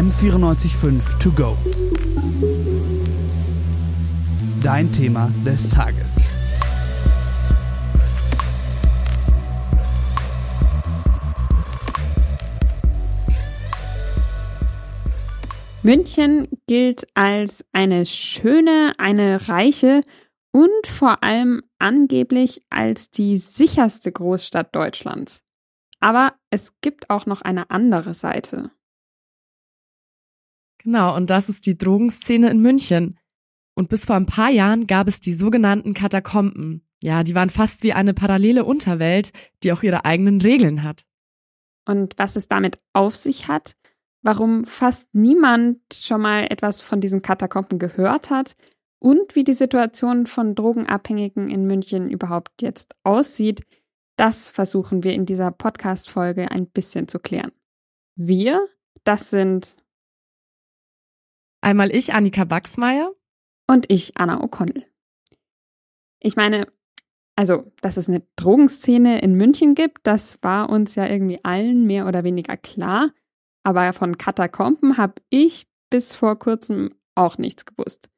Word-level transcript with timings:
M945 0.00 1.18
To 1.18 1.30
Go. 1.32 1.58
Dein 4.62 4.90
Thema 4.90 5.30
des 5.44 5.68
Tages. 5.68 6.16
München 15.82 16.48
gilt 16.66 17.06
als 17.12 17.62
eine 17.72 18.06
schöne, 18.06 18.92
eine 18.96 19.50
reiche 19.50 20.00
und 20.50 20.86
vor 20.86 21.22
allem 21.22 21.60
angeblich 21.78 22.62
als 22.70 23.10
die 23.10 23.36
sicherste 23.36 24.10
Großstadt 24.10 24.74
Deutschlands. 24.74 25.42
Aber 25.98 26.32
es 26.48 26.80
gibt 26.80 27.10
auch 27.10 27.26
noch 27.26 27.42
eine 27.42 27.70
andere 27.70 28.14
Seite. 28.14 28.70
Genau, 30.82 31.14
und 31.14 31.28
das 31.28 31.48
ist 31.48 31.66
die 31.66 31.76
Drogenszene 31.76 32.50
in 32.50 32.60
München. 32.60 33.18
Und 33.74 33.88
bis 33.88 34.06
vor 34.06 34.16
ein 34.16 34.26
paar 34.26 34.50
Jahren 34.50 34.86
gab 34.86 35.08
es 35.08 35.20
die 35.20 35.34
sogenannten 35.34 35.94
Katakomben. 35.94 36.86
Ja, 37.02 37.22
die 37.22 37.34
waren 37.34 37.50
fast 37.50 37.82
wie 37.82 37.92
eine 37.92 38.14
parallele 38.14 38.64
Unterwelt, 38.64 39.32
die 39.62 39.72
auch 39.72 39.82
ihre 39.82 40.04
eigenen 40.04 40.40
Regeln 40.40 40.82
hat. 40.82 41.04
Und 41.86 42.14
was 42.18 42.36
es 42.36 42.48
damit 42.48 42.78
auf 42.92 43.16
sich 43.16 43.48
hat, 43.48 43.76
warum 44.22 44.64
fast 44.64 45.14
niemand 45.14 45.80
schon 45.94 46.22
mal 46.22 46.46
etwas 46.50 46.80
von 46.80 47.00
diesen 47.00 47.22
Katakomben 47.22 47.78
gehört 47.78 48.30
hat 48.30 48.56
und 48.98 49.34
wie 49.34 49.44
die 49.44 49.54
Situation 49.54 50.26
von 50.26 50.54
Drogenabhängigen 50.54 51.48
in 51.48 51.66
München 51.66 52.10
überhaupt 52.10 52.62
jetzt 52.62 52.94
aussieht, 53.02 53.62
das 54.16 54.48
versuchen 54.48 55.04
wir 55.04 55.14
in 55.14 55.24
dieser 55.24 55.50
Podcast-Folge 55.50 56.50
ein 56.50 56.66
bisschen 56.66 57.08
zu 57.08 57.18
klären. 57.18 57.52
Wir, 58.14 58.66
das 59.04 59.30
sind 59.30 59.76
einmal 61.60 61.94
ich, 61.94 62.14
Annika 62.14 62.48
Wachsmeier. 62.50 63.12
Und 63.66 63.90
ich, 63.90 64.16
Anna 64.16 64.42
O'Connell. 64.42 64.84
Ich 66.18 66.36
meine, 66.36 66.66
also, 67.36 67.72
dass 67.80 67.96
es 67.96 68.08
eine 68.08 68.22
Drogenszene 68.36 69.20
in 69.20 69.34
München 69.34 69.74
gibt, 69.74 70.06
das 70.06 70.38
war 70.42 70.68
uns 70.68 70.94
ja 70.94 71.06
irgendwie 71.06 71.42
allen 71.42 71.86
mehr 71.86 72.06
oder 72.06 72.24
weniger 72.24 72.56
klar. 72.56 73.10
Aber 73.62 73.92
von 73.92 74.18
Katakomben 74.18 74.96
habe 74.96 75.14
ich 75.30 75.66
bis 75.90 76.14
vor 76.14 76.38
kurzem 76.38 76.94
auch 77.14 77.38
nichts 77.38 77.64
gewusst. 77.64 78.08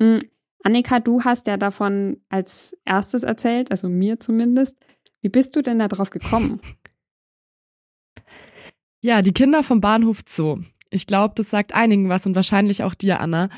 Hm, 0.00 0.18
Annika, 0.62 1.00
du 1.00 1.22
hast 1.22 1.46
ja 1.46 1.56
davon 1.56 2.20
als 2.28 2.76
erstes 2.84 3.22
erzählt, 3.22 3.70
also 3.70 3.88
mir 3.88 4.20
zumindest. 4.20 4.76
Wie 5.20 5.28
bist 5.28 5.56
du 5.56 5.62
denn 5.62 5.78
da 5.78 5.88
drauf 5.88 6.10
gekommen? 6.10 6.60
Ja, 9.00 9.22
die 9.22 9.32
Kinder 9.32 9.62
vom 9.62 9.80
Bahnhof 9.80 10.22
Zoo. 10.26 10.58
Ich 10.90 11.06
glaube, 11.06 11.34
das 11.36 11.50
sagt 11.50 11.74
einigen 11.74 12.08
was 12.08 12.26
und 12.26 12.36
wahrscheinlich 12.36 12.82
auch 12.82 12.94
dir, 12.94 13.20
Anna. 13.20 13.48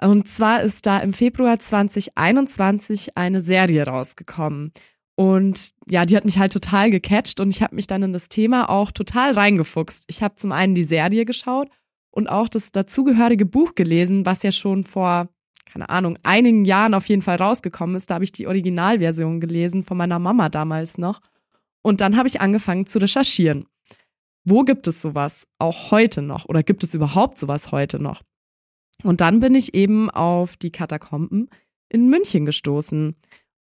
Und 0.00 0.28
zwar 0.28 0.62
ist 0.62 0.86
da 0.86 0.98
im 0.98 1.12
Februar 1.12 1.58
2021 1.58 3.16
eine 3.16 3.40
Serie 3.40 3.86
rausgekommen. 3.86 4.72
Und 5.14 5.74
ja, 5.88 6.06
die 6.06 6.16
hat 6.16 6.24
mich 6.24 6.38
halt 6.38 6.52
total 6.52 6.90
gecatcht 6.90 7.40
und 7.40 7.50
ich 7.50 7.62
habe 7.62 7.74
mich 7.74 7.86
dann 7.86 8.02
in 8.02 8.12
das 8.12 8.28
Thema 8.28 8.70
auch 8.70 8.90
total 8.90 9.32
reingefuchst. 9.32 10.04
Ich 10.06 10.22
habe 10.22 10.36
zum 10.36 10.52
einen 10.52 10.74
die 10.74 10.84
Serie 10.84 11.24
geschaut 11.24 11.68
und 12.10 12.28
auch 12.28 12.48
das 12.48 12.72
dazugehörige 12.72 13.44
Buch 13.44 13.74
gelesen, 13.74 14.24
was 14.24 14.42
ja 14.42 14.52
schon 14.52 14.84
vor, 14.84 15.28
keine 15.66 15.90
Ahnung, 15.90 16.18
einigen 16.22 16.64
Jahren 16.64 16.94
auf 16.94 17.06
jeden 17.06 17.22
Fall 17.22 17.36
rausgekommen 17.36 17.96
ist. 17.96 18.10
Da 18.10 18.14
habe 18.14 18.24
ich 18.24 18.32
die 18.32 18.46
Originalversion 18.46 19.40
gelesen 19.40 19.84
von 19.84 19.98
meiner 19.98 20.18
Mama 20.18 20.48
damals 20.48 20.96
noch. 20.96 21.20
Und 21.82 22.00
dann 22.00 22.16
habe 22.16 22.28
ich 22.28 22.40
angefangen 22.40 22.86
zu 22.86 22.98
recherchieren. 22.98 23.66
Wo 24.44 24.62
gibt 24.62 24.88
es 24.88 25.02
sowas 25.02 25.46
auch 25.58 25.90
heute 25.90 26.22
noch 26.22 26.46
oder 26.46 26.62
gibt 26.62 26.84
es 26.84 26.94
überhaupt 26.94 27.38
sowas 27.38 27.72
heute 27.72 27.98
noch? 27.98 28.22
Und 29.02 29.20
dann 29.20 29.40
bin 29.40 29.54
ich 29.54 29.74
eben 29.74 30.10
auf 30.10 30.56
die 30.56 30.70
Katakomben 30.70 31.48
in 31.88 32.08
München 32.08 32.44
gestoßen. 32.44 33.14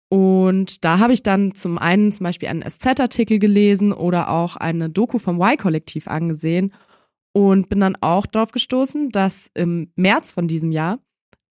Und 0.09 0.83
da 0.83 0.99
habe 0.99 1.13
ich 1.13 1.23
dann 1.23 1.55
zum 1.55 1.77
einen 1.77 2.11
zum 2.11 2.25
Beispiel 2.25 2.49
einen 2.49 2.63
SZ-Artikel 2.67 3.39
gelesen 3.39 3.93
oder 3.93 4.29
auch 4.29 4.55
eine 4.55 4.89
Doku 4.89 5.19
vom 5.19 5.39
Y-Kollektiv 5.39 6.07
angesehen 6.07 6.73
und 7.33 7.69
bin 7.69 7.79
dann 7.79 7.95
auch 8.01 8.25
darauf 8.25 8.51
gestoßen, 8.51 9.09
dass 9.09 9.49
im 9.53 9.91
März 9.95 10.31
von 10.31 10.47
diesem 10.47 10.71
Jahr 10.71 10.99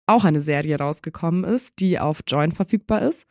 auch 0.07 0.25
eine 0.25 0.41
Serie 0.41 0.77
rausgekommen 0.77 1.43
ist, 1.43 1.79
die 1.79 1.99
auf 1.99 2.21
Join 2.27 2.51
verfügbar 2.51 3.03
ist. 3.03 3.25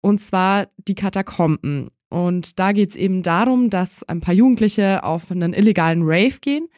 Und 0.00 0.20
zwar 0.20 0.68
die 0.78 0.94
Katakomben. 0.94 1.90
Und 2.08 2.58
da 2.58 2.72
geht 2.72 2.90
es 2.90 2.96
eben 2.96 3.22
darum, 3.22 3.70
dass 3.70 4.02
ein 4.04 4.20
paar 4.20 4.34
Jugendliche 4.34 5.02
auf 5.02 5.30
einen 5.30 5.52
illegalen 5.52 6.02
Rave 6.02 6.38
gehen, 6.40 6.68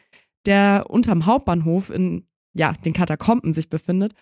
der 0.45 0.85
unterm 0.89 1.25
Hauptbahnhof 1.25 1.89
in 1.89 2.25
ja, 2.53 2.73
den 2.85 2.93
Katakomben 2.93 3.53
sich 3.53 3.69
befindet. 3.69 4.13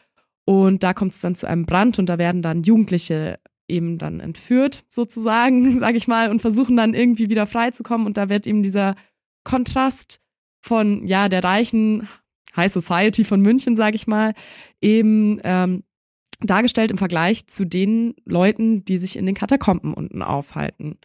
Und 0.46 0.84
da 0.84 0.94
kommt 0.94 1.13
es 1.13 1.22
dann 1.22 1.35
zu 1.35 1.47
einem 1.47 1.66
Brand 1.66 2.00
und 2.00 2.07
da 2.07 2.17
werden 2.17 2.41
dann 2.41 2.63
Jugendliche 2.63 3.40
eben 3.67 3.97
dann 3.97 4.19
entführt, 4.19 4.85
sozusagen, 4.88 5.79
sage 5.79 5.97
ich 5.97 6.07
mal, 6.07 6.29
und 6.29 6.41
versuchen 6.41 6.78
dann 6.78 6.94
irgendwie 6.94 7.29
wieder 7.29 7.47
freizukommen. 7.47 8.07
Und 8.07 8.17
da 8.17 8.29
wird 8.29 8.47
eben 8.47 8.63
dieser 8.63 8.96
Kontrast 9.44 10.19
von, 10.62 11.06
ja, 11.06 11.29
der 11.29 11.44
reichen 11.44 12.07
High 12.56 12.72
Society 12.72 13.23
von 13.23 13.41
München, 13.41 13.75
sage 13.75 13.96
ich 13.96 14.07
mal, 14.07 14.34
eben 14.81 15.40
ähm, 15.44 15.84
dargestellt 16.39 16.91
im 16.91 16.97
Vergleich 16.97 17.47
zu 17.47 17.65
den 17.65 18.15
Leuten, 18.25 18.85
die 18.85 18.97
sich 18.97 19.17
in 19.17 19.25
den 19.25 19.35
Katakomben 19.35 19.93
unten 19.93 20.21
aufhalten. 20.21 20.97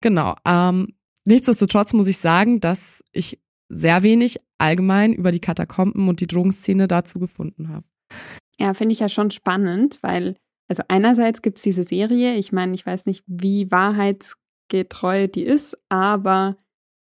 Genau. 0.00 0.36
Ähm, 0.44 0.94
nichtsdestotrotz 1.24 1.92
muss 1.92 2.08
ich 2.08 2.18
sagen, 2.18 2.60
dass 2.60 3.02
ich 3.12 3.40
sehr 3.68 4.02
wenig 4.02 4.40
allgemein 4.58 5.12
über 5.12 5.30
die 5.30 5.40
Katakomben 5.40 6.08
und 6.08 6.20
die 6.20 6.26
Drogenszene 6.26 6.86
dazu 6.86 7.18
gefunden 7.18 7.68
habe. 7.68 7.86
Ja, 8.60 8.74
finde 8.74 8.92
ich 8.92 9.00
ja 9.00 9.08
schon 9.08 9.30
spannend, 9.30 9.98
weil 10.02 10.36
also 10.68 10.82
einerseits 10.88 11.42
gibt 11.42 11.58
es 11.58 11.62
diese 11.62 11.84
Serie, 11.84 12.36
ich 12.36 12.52
meine, 12.52 12.74
ich 12.74 12.86
weiß 12.86 13.06
nicht, 13.06 13.22
wie 13.26 13.70
wahrheitsgetreu 13.70 15.28
die 15.28 15.42
ist, 15.42 15.76
aber 15.88 16.56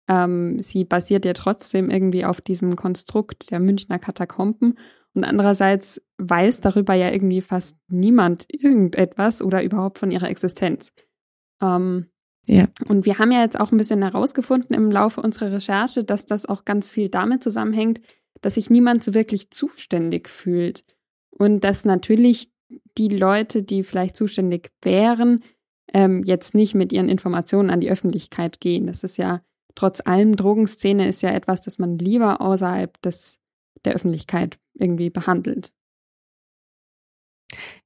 ähm, 0.09 0.59
sie 0.59 0.83
basiert 0.83 1.25
ja 1.25 1.33
trotzdem 1.33 1.89
irgendwie 1.89 2.25
auf 2.25 2.41
diesem 2.41 2.75
Konstrukt 2.75 3.51
der 3.51 3.59
Münchner 3.59 3.99
Katakomben. 3.99 4.77
Und 5.15 5.23
andererseits 5.23 6.01
weiß 6.17 6.61
darüber 6.61 6.93
ja 6.93 7.11
irgendwie 7.11 7.41
fast 7.41 7.77
niemand 7.87 8.45
irgendetwas 8.49 9.41
oder 9.41 9.63
überhaupt 9.63 9.99
von 9.99 10.11
ihrer 10.11 10.29
Existenz. 10.29 10.91
Ähm, 11.61 12.07
ja. 12.47 12.67
Und 12.87 13.05
wir 13.05 13.19
haben 13.19 13.31
ja 13.31 13.41
jetzt 13.41 13.59
auch 13.59 13.71
ein 13.71 13.77
bisschen 13.77 14.01
herausgefunden 14.01 14.75
im 14.75 14.91
Laufe 14.91 15.21
unserer 15.21 15.51
Recherche, 15.51 16.03
dass 16.03 16.25
das 16.25 16.45
auch 16.45 16.65
ganz 16.65 16.91
viel 16.91 17.09
damit 17.09 17.43
zusammenhängt, 17.43 18.01
dass 18.41 18.55
sich 18.55 18.69
niemand 18.69 19.03
so 19.03 19.13
wirklich 19.13 19.51
zuständig 19.51 20.29
fühlt. 20.29 20.83
Und 21.29 21.63
dass 21.63 21.85
natürlich 21.85 22.51
die 22.97 23.09
Leute, 23.09 23.63
die 23.63 23.83
vielleicht 23.83 24.15
zuständig 24.15 24.71
wären, 24.81 25.43
ähm, 25.93 26.23
jetzt 26.25 26.55
nicht 26.55 26.75
mit 26.75 26.91
ihren 26.91 27.09
Informationen 27.09 27.69
an 27.69 27.81
die 27.81 27.89
Öffentlichkeit 27.89 28.59
gehen. 28.59 28.87
Das 28.87 29.03
ist 29.03 29.17
ja 29.17 29.41
trotz 29.75 30.01
allem 30.05 30.35
Drogenszene 30.35 31.07
ist 31.07 31.21
ja 31.21 31.31
etwas, 31.31 31.61
das 31.61 31.79
man 31.79 31.97
lieber 31.97 32.41
außerhalb 32.41 33.01
des, 33.01 33.39
der 33.85 33.93
Öffentlichkeit 33.93 34.59
irgendwie 34.75 35.09
behandelt. 35.09 35.69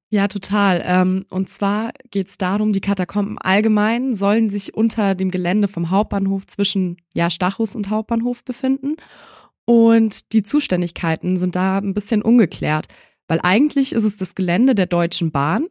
Ja, 0.09 0.29
total. 0.29 0.81
Ähm, 0.85 1.25
und 1.29 1.49
zwar 1.49 1.91
geht 2.11 2.29
es 2.29 2.37
darum, 2.37 2.71
die 2.71 2.79
Katakomben 2.79 3.37
allgemein 3.37 4.13
sollen 4.15 4.49
sich 4.49 4.73
unter 4.73 5.15
dem 5.15 5.31
Gelände 5.31 5.67
vom 5.67 5.89
Hauptbahnhof 5.89 6.47
zwischen 6.47 6.97
ja, 7.13 7.29
Stachus 7.29 7.75
und 7.75 7.89
Hauptbahnhof 7.89 8.45
befinden. 8.45 8.95
Und 9.65 10.31
die 10.31 10.43
Zuständigkeiten 10.43 11.35
sind 11.35 11.57
da 11.57 11.79
ein 11.79 11.93
bisschen 11.93 12.21
ungeklärt. 12.21 12.87
Weil 13.27 13.41
eigentlich 13.43 13.91
ist 13.91 14.05
es 14.05 14.15
das 14.15 14.33
Gelände 14.33 14.75
der 14.75 14.85
Deutschen 14.85 15.31
Bahn. 15.31 15.67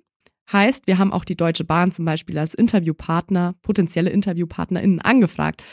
Heißt, 0.52 0.86
wir 0.86 0.98
haben 0.98 1.12
auch 1.12 1.24
die 1.24 1.36
Deutsche 1.36 1.64
Bahn 1.64 1.90
zum 1.90 2.04
Beispiel 2.04 2.38
als 2.38 2.54
Interviewpartner, 2.54 3.54
potenzielle 3.62 4.10
InterviewpartnerInnen 4.10 5.00
angefragt, 5.00 5.64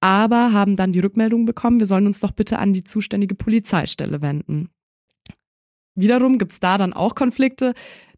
aber 0.00 0.52
haben 0.52 0.76
dann 0.76 0.92
die 0.92 1.00
Rückmeldung 1.00 1.44
bekommen, 1.44 1.80
wir 1.80 1.86
sollen 1.86 2.06
uns 2.06 2.20
doch 2.20 2.32
bitte 2.32 2.58
an 2.58 2.72
die 2.72 2.84
zuständige 2.84 3.34
Polizeistelle 3.34 4.22
wenden. 4.22 4.70
Wiederum 5.94 6.38
gibt's 6.38 6.60
da 6.60 6.78
dann 6.78 6.92
auch 6.92 7.14
Konflikte, 7.14 7.74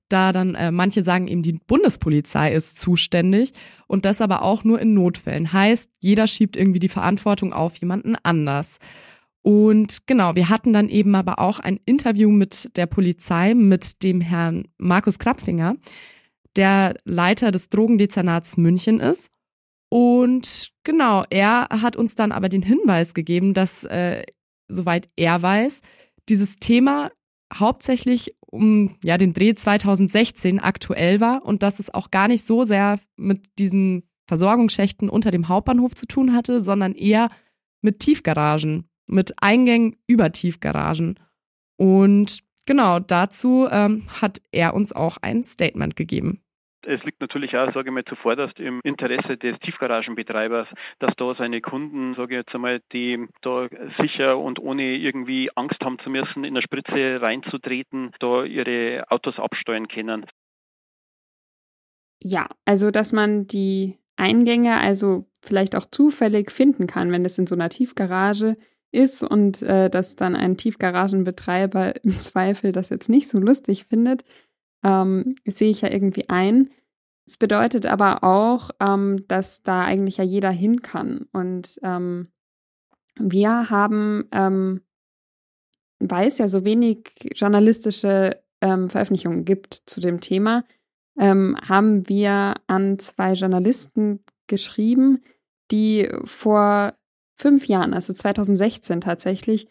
da 0.08 0.32
dann 0.32 0.54
äh, 0.54 0.70
manche 0.70 1.02
sagen 1.02 1.28
eben, 1.28 1.42
die 1.42 1.58
Bundespolizei 1.66 2.52
ist 2.52 2.78
zuständig 2.78 3.52
und 3.86 4.04
das 4.04 4.20
aber 4.20 4.42
auch 4.42 4.64
nur 4.64 4.80
in 4.80 4.94
Notfällen. 4.94 5.52
Heißt, 5.52 5.90
jeder 6.00 6.26
schiebt 6.26 6.56
irgendwie 6.56 6.78
die 6.78 6.88
Verantwortung 6.88 7.52
auf 7.52 7.76
jemanden 7.76 8.16
anders. 8.22 8.78
Und 9.42 10.06
genau, 10.06 10.36
wir 10.36 10.48
hatten 10.48 10.72
dann 10.72 10.88
eben 10.88 11.14
aber 11.14 11.38
auch 11.38 11.60
ein 11.60 11.78
Interview 11.84 12.30
mit 12.30 12.70
der 12.76 12.86
Polizei, 12.86 13.54
mit 13.54 14.02
dem 14.02 14.20
Herrn 14.20 14.68
Markus 14.78 15.18
Krapfinger, 15.18 15.76
der 16.56 16.96
Leiter 17.04 17.50
des 17.50 17.68
Drogendezernats 17.68 18.56
München 18.56 19.00
ist. 19.00 19.30
Und 19.90 20.70
genau, 20.82 21.24
er 21.28 21.68
hat 21.70 21.96
uns 21.96 22.14
dann 22.14 22.32
aber 22.32 22.48
den 22.48 22.62
Hinweis 22.62 23.14
gegeben, 23.14 23.52
dass, 23.52 23.84
äh, 23.84 24.24
soweit 24.68 25.08
er 25.16 25.42
weiß, 25.42 25.82
dieses 26.28 26.56
Thema 26.56 27.10
hauptsächlich 27.54 28.36
um 28.46 28.96
ja 29.02 29.18
den 29.18 29.32
Dreh 29.32 29.54
2016 29.54 30.60
aktuell 30.60 31.20
war 31.20 31.44
und 31.44 31.62
dass 31.62 31.80
es 31.80 31.92
auch 31.92 32.10
gar 32.10 32.28
nicht 32.28 32.44
so 32.44 32.64
sehr 32.64 33.00
mit 33.16 33.58
diesen 33.58 34.04
Versorgungsschächten 34.26 35.08
unter 35.08 35.30
dem 35.30 35.48
Hauptbahnhof 35.48 35.94
zu 35.94 36.06
tun 36.06 36.32
hatte, 36.34 36.62
sondern 36.62 36.94
eher 36.94 37.30
mit 37.82 38.00
Tiefgaragen 38.00 38.88
mit 39.06 39.34
Eingängen 39.42 39.96
über 40.06 40.32
Tiefgaragen. 40.32 41.18
Und 41.76 42.40
genau 42.66 43.00
dazu 43.00 43.66
ähm, 43.70 44.06
hat 44.08 44.40
er 44.52 44.74
uns 44.74 44.92
auch 44.92 45.18
ein 45.20 45.44
Statement 45.44 45.96
gegeben. 45.96 46.40
Es 46.86 47.02
liegt 47.04 47.20
natürlich 47.20 47.56
auch, 47.56 47.72
sage 47.72 47.88
ich 47.88 47.94
mal, 47.94 48.04
zuvorderst 48.04 48.58
im 48.60 48.80
Interesse 48.84 49.36
des 49.36 49.58
Tiefgaragenbetreibers, 49.60 50.68
dass 50.98 51.14
da 51.16 51.34
seine 51.34 51.60
Kunden, 51.60 52.14
sage 52.14 52.34
ich 52.34 52.38
jetzt 52.38 52.54
einmal, 52.54 52.80
die 52.92 53.26
da 53.42 53.68
sicher 53.98 54.38
und 54.38 54.58
ohne 54.58 54.96
irgendwie 54.96 55.50
Angst 55.54 55.82
haben 55.82 55.98
zu 55.98 56.10
müssen, 56.10 56.44
in 56.44 56.54
der 56.54 56.62
Spritze 56.62 57.20
reinzutreten, 57.20 58.12
da 58.20 58.44
ihre 58.44 59.04
Autos 59.10 59.38
absteuern 59.38 59.88
können. 59.88 60.26
Ja, 62.22 62.48
also 62.64 62.90
dass 62.90 63.12
man 63.12 63.46
die 63.46 63.98
Eingänge 64.16 64.78
also 64.78 65.26
vielleicht 65.42 65.76
auch 65.76 65.86
zufällig 65.86 66.50
finden 66.50 66.86
kann, 66.86 67.12
wenn 67.12 67.24
das 67.24 67.38
in 67.38 67.46
so 67.46 67.54
einer 67.54 67.68
Tiefgarage 67.68 68.56
ist 68.94 69.24
und 69.24 69.62
äh, 69.62 69.90
dass 69.90 70.16
dann 70.16 70.36
ein 70.36 70.56
Tiefgaragenbetreiber 70.56 72.02
im 72.04 72.12
Zweifel 72.18 72.72
das 72.72 72.90
jetzt 72.90 73.08
nicht 73.08 73.28
so 73.28 73.38
lustig 73.38 73.86
findet, 73.86 74.24
ähm, 74.84 75.34
sehe 75.46 75.70
ich 75.70 75.80
ja 75.80 75.90
irgendwie 75.90 76.28
ein. 76.28 76.70
Es 77.26 77.38
bedeutet 77.38 77.86
aber 77.86 78.22
auch, 78.22 78.70
ähm, 78.80 79.24
dass 79.28 79.62
da 79.62 79.82
eigentlich 79.82 80.18
ja 80.18 80.24
jeder 80.24 80.50
hin 80.50 80.82
kann. 80.82 81.26
Und 81.32 81.80
ähm, 81.82 82.28
wir 83.18 83.70
haben, 83.70 84.28
ähm, 84.30 84.82
weil 86.00 86.28
es 86.28 86.38
ja 86.38 86.48
so 86.48 86.64
wenig 86.64 87.14
journalistische 87.34 88.42
ähm, 88.60 88.90
Veröffentlichungen 88.90 89.44
gibt 89.44 89.74
zu 89.86 90.00
dem 90.00 90.20
Thema, 90.20 90.64
ähm, 91.18 91.56
haben 91.66 92.08
wir 92.08 92.54
an 92.66 92.98
zwei 92.98 93.32
Journalisten 93.32 94.20
geschrieben, 94.46 95.22
die 95.70 96.10
vor 96.24 96.94
fünf 97.36 97.66
Jahren, 97.66 97.94
also 97.94 98.12
2016 98.12 99.00
tatsächlich, 99.00 99.68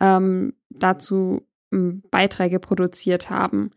dazu 0.00 1.46
Beiträge 1.70 2.58
produziert 2.58 3.30
haben. 3.30 3.70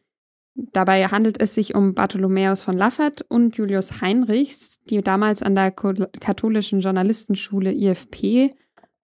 Dabei 0.73 1.05
handelt 1.07 1.39
es 1.39 1.53
sich 1.53 1.75
um 1.75 1.93
Bartholomäus 1.93 2.63
von 2.63 2.75
Laffert 2.75 3.21
und 3.29 3.57
Julius 3.57 4.01
Heinrichs, 4.01 4.81
die 4.85 5.01
damals 5.01 5.43
an 5.43 5.53
der 5.53 5.69
katholischen 5.71 6.79
Journalistenschule 6.79 7.71
IFP 7.71 8.55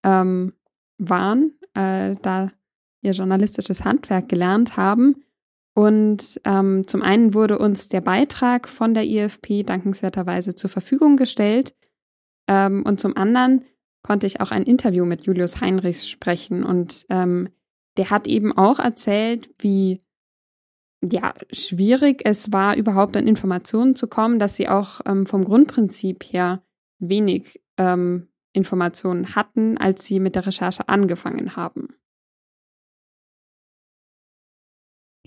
ähm, 0.04 0.54
waren, 0.98 1.54
äh, 1.76 2.16
da 2.24 2.50
ihr 3.04 3.12
journalistisches 3.12 3.86
Handwerk 3.86 4.30
gelernt 4.30 4.78
haben. 4.78 5.24
Und 5.76 6.42
ähm, 6.44 6.88
zum 6.88 7.04
einen 7.04 7.36
wurde 7.36 7.60
uns 7.60 7.88
der 7.88 8.02
Beitrag 8.02 8.68
von 8.68 8.96
der 8.96 9.06
IFP 9.06 9.64
dankenswerterweise 9.64 10.56
zur 10.56 10.72
Verfügung 10.72 11.18
gestellt. 11.18 11.76
Ähm, 12.48 12.84
und 12.84 13.00
zum 13.00 13.16
anderen 13.16 13.64
konnte 14.02 14.26
ich 14.26 14.42
auch 14.42 14.50
ein 14.50 14.64
Interview 14.64 15.06
mit 15.06 15.28
Julius 15.28 15.62
Heinrichs 15.62 16.10
sprechen. 16.10 16.64
Und 16.64 17.06
ähm, 17.10 17.50
der 17.98 18.10
hat 18.10 18.26
eben 18.26 18.52
auch 18.58 18.80
erzählt, 18.80 19.52
wie 19.60 20.00
ja, 21.12 21.34
schwierig 21.52 22.22
es 22.24 22.52
war, 22.54 22.76
überhaupt 22.76 23.18
an 23.18 23.28
Informationen 23.28 23.96
zu 23.96 24.08
kommen, 24.08 24.40
dass 24.40 24.56
sie 24.56 24.70
auch 24.70 25.02
ähm, 25.06 25.26
vom 25.26 25.44
Grundprinzip 25.44 26.24
her 26.24 26.64
wenig 27.00 27.62
ähm, 27.78 28.30
Informationen 28.54 29.36
hatten, 29.36 29.78
als 29.78 30.06
sie 30.06 30.20
mit 30.20 30.36
der 30.36 30.48
Recherche 30.48 30.88
angefangen 30.88 31.56
haben. 31.56 31.90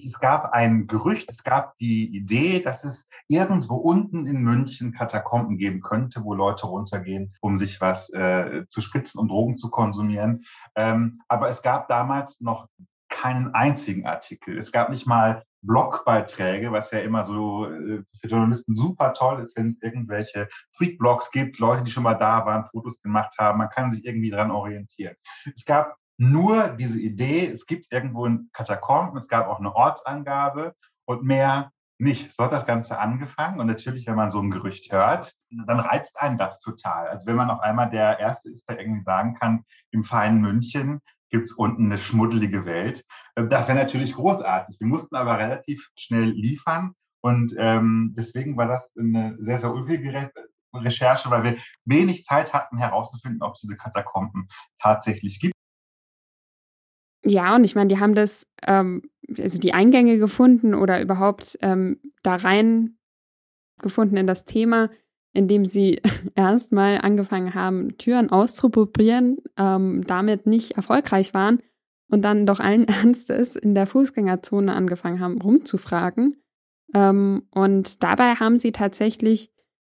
Es 0.03 0.21
gab 0.21 0.53
ein 0.53 0.87
Gerücht, 0.87 1.29
es 1.31 1.43
gab 1.43 1.77
die 1.79 2.15
Idee, 2.15 2.61
dass 2.61 2.85
es 2.85 3.09
irgendwo 3.29 3.77
unten 3.77 4.27
in 4.27 4.43
München 4.43 4.93
Katakomben 4.93 5.57
geben 5.57 5.81
könnte, 5.81 6.23
wo 6.23 6.35
Leute 6.35 6.67
runtergehen, 6.67 7.35
um 7.41 7.59
sich 7.59 7.81
was 7.81 8.11
äh, 8.13 8.67
zu 8.69 8.83
spritzen 8.83 9.19
und 9.19 9.29
Drogen 9.29 9.57
zu 9.57 9.71
konsumieren. 9.71 10.45
Ähm, 10.75 11.23
aber 11.29 11.49
es 11.49 11.63
gab 11.63 11.89
damals 11.89 12.41
noch 12.41 12.69
keinen 13.17 13.55
einzigen 13.55 14.07
Artikel. 14.07 14.59
Es 14.59 14.73
gab 14.73 14.91
nicht 14.91 15.07
mal 15.07 15.45
Blogbeiträge, 15.63 16.71
was 16.71 16.91
ja 16.91 17.01
immer 17.01 17.25
so 17.25 17.67
äh, 17.67 18.03
für 18.21 18.29
Journalisten 18.29 18.75
super 18.75 19.15
toll 19.15 19.41
ist, 19.41 19.57
wenn 19.57 19.67
es 19.67 19.81
irgendwelche 19.83 20.49
Freak-Blogs 20.77 21.31
gibt, 21.31 21.59
Leute, 21.59 21.83
die 21.83 21.91
schon 21.91 22.03
mal 22.03 22.15
da 22.15 22.45
waren, 22.45 22.67
Fotos 22.67 23.01
gemacht 23.01 23.35
haben. 23.39 23.59
Man 23.59 23.71
kann 23.71 23.91
sich 23.91 24.05
irgendwie 24.05 24.31
dran 24.31 24.51
orientieren. 24.51 25.17
Es 25.55 25.65
gab 25.65 25.97
nur 26.19 26.69
diese 26.69 27.01
Idee, 27.01 27.47
es 27.47 27.67
gibt 27.67 27.91
irgendwo 27.91 28.27
ein 28.27 28.51
Katakomben, 28.53 29.19
es 29.19 29.29
gab 29.29 29.49
auch 29.49 29.59
eine 29.59 29.75
Ortsangabe 29.75 30.75
und 31.07 31.25
mehr 31.25 31.73
nicht. 31.99 32.33
So 32.33 32.45
hat 32.45 32.53
das 32.53 32.67
Ganze 32.67 32.99
angefangen. 32.99 33.59
Und 33.59 33.67
natürlich, 33.67 34.07
wenn 34.07 34.17
man 34.17 34.31
so 34.31 34.41
ein 34.41 34.51
Gerücht 34.51 34.93
hört, 34.93 35.35
dann 35.51 35.81
reizt 35.81 36.21
einen 36.21 36.37
das 36.39 36.61
total. 36.61 37.09
Also 37.09 37.27
wenn 37.27 37.37
man 37.37 37.51
auf 37.51 37.61
einmal 37.61 37.89
der 37.89 38.19
Erste 38.19 38.51
ist, 38.51 38.69
der 38.69 38.79
irgendwie 38.79 39.01
sagen 39.01 39.35
kann, 39.35 39.65
im 39.91 40.05
feinen 40.05 40.41
München 40.41 41.01
gibt's 41.31 41.53
unten 41.53 41.87
eine 41.87 41.99
schmuddelige 41.99 42.65
Welt. 42.65 43.05
Äh, 43.35 43.47
das 43.49 43.69
wäre 43.69 43.79
natürlich 43.79 44.15
großartig. 44.15 44.77
Wir 44.81 44.87
mussten 44.87 45.17
aber 45.17 45.39
relativ 45.39 45.89
schnell 45.97 46.31
liefern. 46.31 46.93
Und 47.21 47.55
ähm, 47.59 48.13
deswegen 48.17 48.57
war 48.57 48.69
das 48.69 48.93
eine 48.97 49.37
sehr, 49.41 49.59
sehr 49.59 49.73
ulkige 49.73 50.31
Recherche, 50.73 51.31
weil 51.31 51.45
wir 51.45 51.57
wenig 51.85 52.25
Zeit 52.25 52.53
hatten 52.53 52.79
herauszufinden, 52.79 53.43
ob 53.43 53.55
es 53.55 53.63
diese 53.63 53.77
Katakomben 53.77 54.49
tatsächlich 54.79 55.41
gibt. 55.41 55.55
Ja, 57.25 57.57
und 57.57 57.65
ich 57.65 57.75
meine, 57.75 57.89
die 57.89 57.99
haben 57.99 58.15
das, 58.15 58.47
ähm, 58.63 59.03
also 59.37 59.59
die 59.59 59.75
Eingänge 59.75 60.19
gefunden 60.19 60.75
oder 60.75 61.01
überhaupt 61.01 61.59
ähm, 61.61 62.01
da 62.23 62.37
rein 62.37 62.99
gefunden 63.83 64.17
in 64.17 64.29
das 64.29 64.45
Thema, 64.45 64.91
indem 65.37 65.67
sie 65.67 66.01
erstmal 66.35 66.99
angefangen 66.99 67.55
haben, 67.55 67.97
Türen 67.99 68.31
auszuprobieren, 68.31 69.39
ähm, 69.57 70.05
damit 70.07 70.47
nicht 70.47 70.73
erfolgreich 70.73 71.35
waren 71.35 71.61
und 72.09 72.23
dann 72.23 72.47
doch 72.47 72.61
allen 72.61 72.89
Ernstes 72.89 73.57
in 73.57 73.75
der 73.75 73.87
Fußgängerzone 73.87 74.75
angefangen 74.75 75.21
haben, 75.21 75.41
rumzufragen. 75.41 76.43
Ähm, 76.95 77.43
und 77.51 78.03
dabei 78.03 78.35
haben 78.35 78.59
sie 78.59 78.73
tatsächlich 78.73 79.53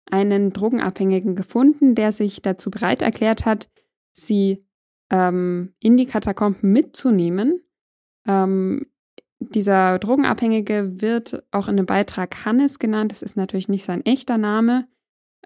einen 0.09 0.53
Drogenabhängigen 0.53 1.35
gefunden, 1.35 1.95
der 1.95 2.11
sich 2.11 2.41
dazu 2.41 2.69
bereit 2.69 3.01
erklärt 3.01 3.45
hat, 3.45 3.69
sie 4.11 4.65
ähm, 5.09 5.73
in 5.79 5.97
die 5.97 6.05
Katakomben 6.05 6.71
mitzunehmen. 6.71 7.61
Ähm, 8.27 8.87
dieser 9.39 9.97
Drogenabhängige 9.99 11.01
wird 11.01 11.43
auch 11.51 11.67
in 11.67 11.77
dem 11.77 11.85
Beitrag 11.85 12.45
Hannes 12.45 12.77
genannt. 12.77 13.11
Das 13.11 13.21
ist 13.21 13.37
natürlich 13.37 13.69
nicht 13.69 13.83
sein 13.83 14.05
echter 14.05 14.37
Name. 14.37 14.87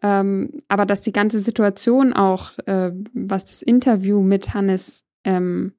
Ähm, 0.01 0.51
aber 0.68 0.86
dass 0.86 1.01
die 1.01 1.13
ganze 1.13 1.39
Situation 1.39 2.13
auch, 2.13 2.57
äh, 2.65 2.92
was 3.13 3.45
das 3.45 3.62
Interview 3.62 4.21
mit 4.21 4.53
Hannes 4.53 5.06
ähm, 5.23 5.73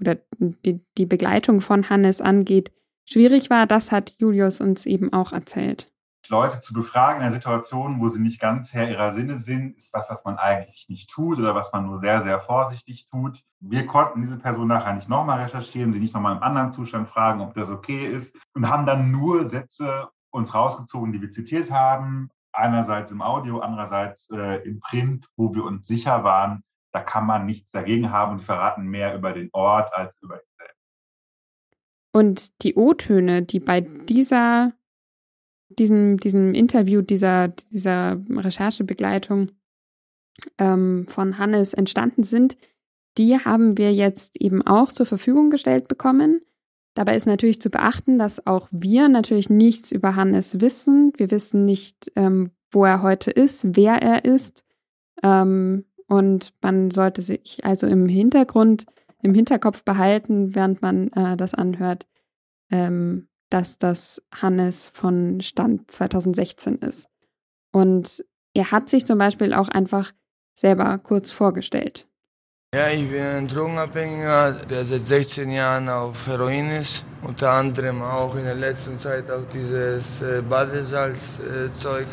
oder 0.00 0.16
die, 0.38 0.80
die 0.96 1.06
Begleitung 1.06 1.60
von 1.60 1.88
Hannes 1.90 2.20
angeht, 2.20 2.70
schwierig 3.04 3.50
war, 3.50 3.66
das 3.66 3.92
hat 3.92 4.14
Julius 4.18 4.60
uns 4.60 4.86
eben 4.86 5.12
auch 5.12 5.32
erzählt. 5.32 5.88
Leute 6.28 6.60
zu 6.60 6.72
befragen 6.72 7.20
in 7.20 7.26
einer 7.26 7.34
Situation, 7.34 8.00
wo 8.00 8.08
sie 8.08 8.20
nicht 8.20 8.40
ganz 8.40 8.72
Herr 8.72 8.90
ihrer 8.90 9.12
Sinne 9.12 9.36
sind, 9.36 9.76
ist 9.76 9.92
was, 9.92 10.10
was 10.10 10.24
man 10.24 10.38
eigentlich 10.38 10.88
nicht 10.88 11.10
tut 11.10 11.38
oder 11.38 11.54
was 11.54 11.72
man 11.72 11.86
nur 11.86 11.98
sehr, 11.98 12.20
sehr 12.22 12.40
vorsichtig 12.40 13.08
tut. 13.08 13.42
Wir 13.60 13.86
konnten 13.86 14.22
diese 14.22 14.38
Person 14.38 14.68
nachher 14.68 14.94
nicht 14.94 15.08
nochmal 15.08 15.40
recherchieren, 15.42 15.92
sie 15.92 16.00
nicht 16.00 16.14
nochmal 16.14 16.36
im 16.36 16.42
anderen 16.42 16.72
Zustand 16.72 17.08
fragen, 17.08 17.40
ob 17.40 17.54
das 17.54 17.70
okay 17.70 18.06
ist 18.06 18.36
und 18.54 18.68
haben 18.68 18.86
dann 18.86 19.10
nur 19.10 19.46
Sätze 19.46 20.08
uns 20.30 20.54
rausgezogen, 20.54 21.12
die 21.12 21.22
wir 21.22 21.30
zitiert 21.30 21.70
haben. 21.70 22.30
Einerseits 22.56 23.10
im 23.12 23.22
Audio, 23.22 23.60
andererseits 23.60 24.30
äh, 24.30 24.62
im 24.66 24.80
Print, 24.80 25.26
wo 25.36 25.54
wir 25.54 25.64
uns 25.64 25.86
sicher 25.86 26.24
waren, 26.24 26.62
da 26.92 27.00
kann 27.00 27.26
man 27.26 27.44
nichts 27.46 27.72
dagegen 27.72 28.10
haben 28.10 28.32
und 28.32 28.42
verraten 28.42 28.86
mehr 28.86 29.14
über 29.14 29.32
den 29.32 29.50
Ort 29.52 29.92
als 29.92 30.16
über 30.22 30.36
ihn 30.36 30.48
selbst. 30.58 30.76
Und 32.12 32.62
die 32.62 32.74
O-Töne, 32.74 33.42
die 33.42 33.60
bei 33.60 33.82
dieser 33.82 34.72
diesem, 35.68 36.18
diesem 36.18 36.54
Interview, 36.54 37.02
dieser, 37.02 37.48
dieser 37.48 38.20
Recherchebegleitung 38.30 39.50
ähm, 40.58 41.06
von 41.08 41.38
Hannes 41.38 41.74
entstanden 41.74 42.24
sind, 42.24 42.56
die 43.18 43.38
haben 43.38 43.78
wir 43.78 43.94
jetzt 43.94 44.36
eben 44.40 44.66
auch 44.66 44.92
zur 44.92 45.06
Verfügung 45.06 45.50
gestellt 45.50 45.88
bekommen. 45.88 46.42
Dabei 46.96 47.14
ist 47.14 47.26
natürlich 47.26 47.60
zu 47.60 47.68
beachten, 47.68 48.16
dass 48.18 48.46
auch 48.46 48.68
wir 48.70 49.10
natürlich 49.10 49.50
nichts 49.50 49.92
über 49.92 50.16
Hannes 50.16 50.62
wissen. 50.62 51.12
Wir 51.18 51.30
wissen 51.30 51.66
nicht, 51.66 52.10
ähm, 52.16 52.50
wo 52.70 52.86
er 52.86 53.02
heute 53.02 53.30
ist, 53.30 53.76
wer 53.76 54.00
er 54.00 54.24
ist. 54.24 54.64
Ähm, 55.22 55.84
und 56.06 56.54
man 56.62 56.90
sollte 56.90 57.20
sich 57.20 57.62
also 57.66 57.86
im 57.86 58.08
Hintergrund, 58.08 58.86
im 59.22 59.34
Hinterkopf 59.34 59.84
behalten, 59.84 60.54
während 60.54 60.80
man 60.80 61.08
äh, 61.08 61.36
das 61.36 61.52
anhört, 61.52 62.06
ähm, 62.70 63.28
dass 63.50 63.76
das 63.78 64.22
Hannes 64.32 64.88
von 64.88 65.42
Stand 65.42 65.90
2016 65.90 66.76
ist. 66.76 67.10
Und 67.72 68.24
er 68.54 68.72
hat 68.72 68.88
sich 68.88 69.04
zum 69.04 69.18
Beispiel 69.18 69.52
auch 69.52 69.68
einfach 69.68 70.12
selber 70.54 70.96
kurz 70.96 71.28
vorgestellt. 71.28 72.08
Ja, 72.76 72.90
ich 72.90 73.08
bin 73.08 73.22
ein 73.22 73.48
Drogenabhängiger, 73.48 74.52
der 74.52 74.84
seit 74.84 75.02
16 75.02 75.50
Jahren 75.50 75.88
auf 75.88 76.26
Heroin 76.26 76.68
ist. 76.68 77.06
Unter 77.22 77.52
anderem 77.52 78.02
auch 78.02 78.36
in 78.36 78.44
der 78.44 78.54
letzten 78.54 78.98
Zeit 78.98 79.30
auf 79.30 79.48
dieses 79.48 80.20
äh, 80.20 80.42
Badesalzzeug. 80.42 82.06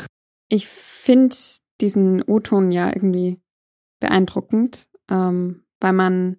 ich 0.48 0.66
finde 0.66 1.36
diesen 1.82 2.22
O-Ton 2.22 2.72
ja 2.72 2.88
irgendwie 2.88 3.42
beeindruckend, 4.00 4.88
ähm, 5.10 5.64
weil 5.80 5.92
man 5.92 6.38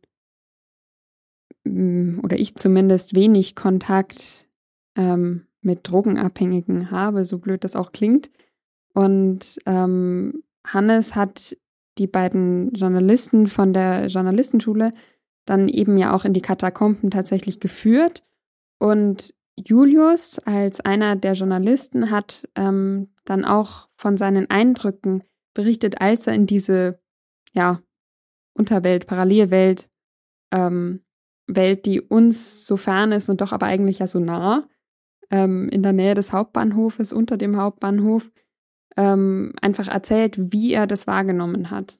mm, 1.63 2.21
oder 2.23 2.39
ich 2.39 2.55
zumindest 2.55 3.13
wenig 3.13 3.53
Kontakt 3.53 4.47
ähm, 4.97 5.45
mit 5.61 5.87
Drogenabhängigen 5.87 6.89
habe, 6.89 7.25
so 7.25 7.37
blöd 7.37 7.63
das 7.63 7.75
auch 7.75 7.91
klingt. 7.91 8.31
Und 8.91 9.59
ähm, 9.67 10.41
Hannes 10.65 11.13
hat 11.13 11.55
die 11.97 12.07
beiden 12.07 12.71
Journalisten 12.73 13.47
von 13.47 13.73
der 13.73 14.07
Journalistenschule 14.07 14.91
dann 15.45 15.69
eben 15.69 15.97
ja 15.97 16.13
auch 16.13 16.25
in 16.25 16.33
die 16.33 16.41
Katakomben 16.41 17.11
tatsächlich 17.11 17.59
geführt. 17.59 18.23
Und 18.79 19.33
Julius 19.55 20.39
als 20.39 20.81
einer 20.81 21.15
der 21.15 21.33
Journalisten 21.33 22.11
hat 22.11 22.49
ähm, 22.55 23.09
dann 23.23 23.45
auch 23.45 23.87
von 23.95 24.17
seinen 24.17 24.49
Eindrücken 24.49 25.23
berichtet, 25.53 26.01
als 26.01 26.27
er 26.27 26.33
in 26.33 26.47
diese 26.47 26.99
ja, 27.53 27.79
Unterwelt, 28.53 29.07
Parallelwelt, 29.07 29.89
ähm, 30.51 31.01
Welt, 31.47 31.85
die 31.85 32.01
uns 32.01 32.65
so 32.65 32.75
fern 32.75 33.11
ist 33.11 33.29
und 33.29 33.41
doch 33.41 33.53
aber 33.53 33.67
eigentlich 33.67 33.99
ja 33.99 34.07
so 34.07 34.19
nah, 34.19 34.61
ähm, 35.29 35.69
in 35.69 35.83
der 35.83 35.93
Nähe 35.93 36.15
des 36.15 36.33
Hauptbahnhofes, 36.33 37.13
unter 37.13 37.37
dem 37.37 37.57
Hauptbahnhof, 37.57 38.29
ähm, 38.97 39.53
einfach 39.61 39.87
erzählt, 39.87 40.35
wie 40.37 40.73
er 40.73 40.87
das 40.87 41.07
wahrgenommen 41.07 41.69
hat. 41.71 41.97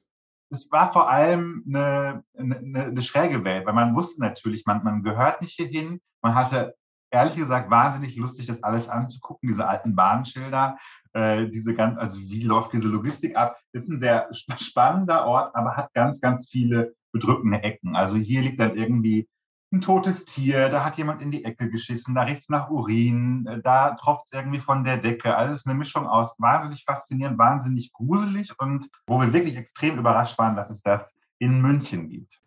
Es 0.50 0.70
war 0.70 0.92
vor 0.92 1.10
allem 1.10 1.64
eine, 1.66 2.22
eine, 2.38 2.84
eine 2.84 3.02
schräge 3.02 3.44
Welt, 3.44 3.66
weil 3.66 3.74
man 3.74 3.94
wusste 3.96 4.20
natürlich, 4.20 4.64
man, 4.64 4.84
man 4.84 5.02
gehört 5.02 5.42
nicht 5.42 5.56
hierhin. 5.56 6.00
Man 6.22 6.34
hatte 6.34 6.74
ehrlich 7.10 7.36
gesagt 7.36 7.70
wahnsinnig 7.70 8.16
lustig, 8.16 8.46
das 8.46 8.62
alles 8.62 8.88
anzugucken, 8.88 9.48
diese 9.48 9.66
alten 9.66 9.94
Bahnschilder, 9.94 10.76
äh, 11.14 11.48
diese 11.48 11.74
ganz, 11.74 11.98
also 11.98 12.18
wie 12.20 12.42
läuft 12.42 12.72
diese 12.72 12.88
Logistik 12.88 13.36
ab? 13.36 13.58
Ist 13.72 13.88
ein 13.88 13.98
sehr 13.98 14.28
spannender 14.32 15.26
Ort, 15.26 15.54
aber 15.54 15.76
hat 15.76 15.92
ganz, 15.94 16.20
ganz 16.20 16.48
viele 16.48 16.94
bedrückende 17.12 17.62
Ecken. 17.62 17.96
Also 17.96 18.16
hier 18.16 18.42
liegt 18.42 18.60
dann 18.60 18.76
irgendwie 18.76 19.28
ein 19.72 19.80
totes 19.80 20.24
Tier, 20.24 20.68
da 20.68 20.84
hat 20.84 20.96
jemand 20.96 21.20
in 21.20 21.30
die 21.30 21.44
Ecke 21.44 21.70
geschissen, 21.70 22.14
da 22.14 22.22
riecht 22.22 22.42
es 22.42 22.48
nach 22.48 22.70
Urin, 22.70 23.46
äh, 23.46 23.60
da 23.62 23.94
tropft 23.94 24.26
es 24.26 24.32
irgendwie 24.32 24.60
von 24.60 24.84
der 24.84 24.96
Decke. 24.98 25.36
Also 25.36 25.52
es 25.52 25.60
ist 25.60 25.66
eine 25.66 25.78
Mischung 25.78 26.06
aus 26.06 26.36
wahnsinnig 26.38 26.84
faszinierend, 26.84 27.38
wahnsinnig 27.38 27.92
gruselig 27.92 28.52
und 28.58 28.88
wo 29.06 29.20
wir 29.20 29.32
wirklich 29.32 29.56
extrem 29.56 29.98
überrascht 29.98 30.38
waren, 30.38 30.56
dass 30.56 30.70
es 30.70 30.82
das 30.82 31.14
in 31.38 31.60
München 31.60 32.08
gibt. 32.08 32.40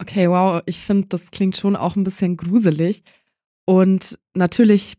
Okay, 0.00 0.30
wow, 0.30 0.62
ich 0.64 0.80
finde, 0.80 1.08
das 1.08 1.30
klingt 1.30 1.56
schon 1.56 1.76
auch 1.76 1.94
ein 1.94 2.04
bisschen 2.04 2.38
gruselig. 2.38 3.04
Und 3.66 4.18
natürlich, 4.32 4.94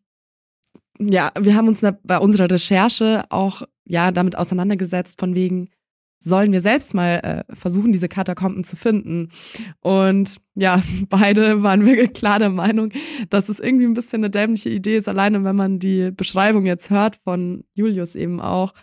ja, 1.00 1.32
wir 1.40 1.56
haben 1.56 1.68
uns 1.68 1.82
bei 2.04 2.20
unserer 2.20 2.50
Recherche 2.52 3.26
auch 3.30 3.64
ja 3.86 4.12
damit 4.12 4.38
auseinandergesetzt, 4.38 5.20
von 5.20 5.34
wegen, 5.34 5.70
sollen 6.24 6.52
wir 6.52 6.62
selbst 6.62 6.94
mal 6.94 7.46
äh, 7.50 7.56
versuchen, 7.56 7.92
diese 7.92 8.08
Katakomben 8.08 8.64
zu 8.64 8.76
finden. 8.76 9.30
Und 9.82 10.38
ja, 10.56 10.82
beide 11.10 11.64
waren 11.64 11.86
wirklich 11.86 12.14
klar 12.14 12.40
der 12.40 12.52
Meinung, 12.52 12.92
dass 13.30 13.50
es 13.50 13.60
irgendwie 13.60 13.86
ein 13.86 13.96
bisschen 13.96 14.22
eine 14.22 14.30
dämliche 14.30 14.70
Idee 14.70 14.98
ist, 14.98 15.10
alleine 15.10 15.44
wenn 15.44 15.56
man 15.56 15.80
die 15.80 16.12
Beschreibung 16.12 16.66
jetzt 16.66 16.90
hört 16.90 17.18
von 17.24 17.64
Julius 17.74 18.16
eben 18.16 18.40
auch. 18.40 18.74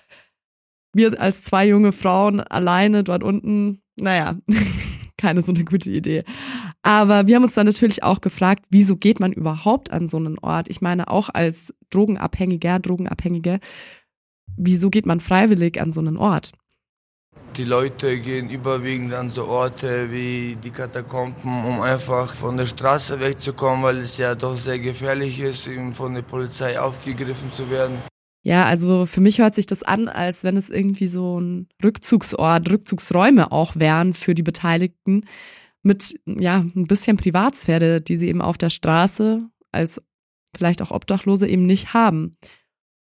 Wir 0.93 1.21
als 1.21 1.43
zwei 1.43 1.69
junge 1.69 1.93
Frauen 1.93 2.41
alleine 2.41 3.05
dort 3.05 3.23
unten, 3.23 3.83
naja, 3.97 4.37
keine 5.17 5.43
so 5.43 5.53
eine 5.53 5.65
gute 5.65 5.91
Idee. 5.91 6.25
Aber 6.83 7.27
wir 7.27 7.37
haben 7.37 7.45
uns 7.45 7.55
dann 7.55 7.67
natürlich 7.67 8.03
auch 8.03 8.21
gefragt, 8.21 8.65
wieso 8.71 8.97
geht 8.97 9.21
man 9.21 9.33
überhaupt 9.33 9.93
an 9.93 10.09
so 10.09 10.17
einen 10.17 10.39
Ort? 10.39 10.69
Ich 10.69 10.81
meine, 10.81 11.09
auch 11.09 11.29
als 11.33 11.75
Drogenabhängiger, 11.91 12.81
Drogenabhängige, 12.81 13.61
wieso 14.57 14.91
geht 14.91 15.07
man 15.07 15.21
freiwillig 15.21 15.81
an 15.81 15.93
so 15.93 16.01
einen 16.01 16.17
Ort? 16.17 16.53
Die 17.59 17.65
Leute 17.65 18.21
gehen 18.21 18.51
überwiegend 18.51 19.13
an 19.15 19.31
so 19.31 19.49
Orte 19.49 20.13
wie 20.13 20.57
die 20.63 20.71
Katakomben, 20.71 21.65
um 21.65 21.81
einfach 21.81 22.33
von 22.33 22.57
der 22.57 22.67
Straße 22.67 23.19
wegzukommen, 23.19 23.83
weil 23.83 23.97
es 23.97 24.17
ja 24.17 24.37
doch 24.37 24.57
sehr 24.57 24.79
gefährlich 24.79 25.41
ist, 25.41 25.69
von 25.95 26.15
der 26.15 26.23
Polizei 26.23 26.79
aufgegriffen 26.79 27.51
zu 27.53 27.69
werden. 27.69 27.97
Ja, 28.45 28.65
also 28.65 29.07
für 29.07 29.21
mich 29.21 29.41
hört 29.41 29.57
sich 29.57 29.67
das 29.67 29.83
an, 29.83 30.07
als 30.07 30.45
wenn 30.45 30.57
es 30.57 30.71
irgendwie 30.71 31.09
so 31.09 31.41
ein 31.41 31.67
Rückzugsort, 31.83 32.71
Rückzugsräume 32.71 33.51
auch 33.51 33.75
wären 33.75 34.15
für 34.15 34.37
die 34.37 34.45
Beteiligten 34.45 35.25
mit 35.83 36.15
ja 36.27 36.59
ein 36.59 36.87
bisschen 36.87 37.17
Privatsphäre, 37.17 38.01
die 38.01 38.19
sie 38.19 38.29
eben 38.29 38.41
auf 38.41 38.57
der 38.57 38.71
Straße 38.71 39.43
als 39.73 40.01
vielleicht 40.57 40.81
auch 40.81 40.93
Obdachlose 40.93 41.49
eben 41.49 41.67
nicht 41.67 41.93
haben. 41.93 42.37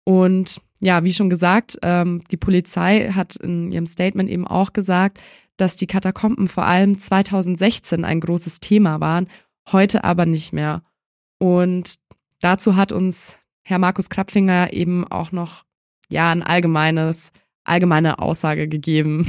Und 0.06 0.62
ja, 0.80 1.04
wie 1.04 1.14
schon 1.14 1.30
gesagt, 1.30 1.78
ähm, 1.82 2.24
die 2.30 2.38
Polizei 2.38 3.12
hat 3.12 3.36
in 3.38 3.72
ihrem 3.72 3.86
Statement 3.86 4.30
eben 4.30 4.46
auch 4.46 4.74
gesagt, 4.74 5.22
dass 5.58 5.76
die 5.76 5.88
Katakomben 5.88 6.48
vor 6.48 6.66
allem 6.66 7.00
2016 7.00 8.04
ein 8.04 8.20
großes 8.20 8.60
Thema 8.60 9.00
waren, 9.00 9.28
heute 9.72 10.04
aber 10.04 10.26
nicht 10.26 10.52
mehr. 10.52 10.84
Und 11.40 11.96
dazu 12.42 12.76
hat 12.76 12.92
uns 12.92 13.40
Herr 13.64 13.80
Markus 13.80 14.10
Krapfinger 14.10 14.74
eben 14.74 15.08
auch 15.10 15.32
noch 15.32 15.64
ja 16.10 16.32
ein 16.32 16.44
allgemeines, 16.44 17.32
allgemeine 17.64 18.20
Aussage 18.20 18.68
gegeben. 18.68 19.26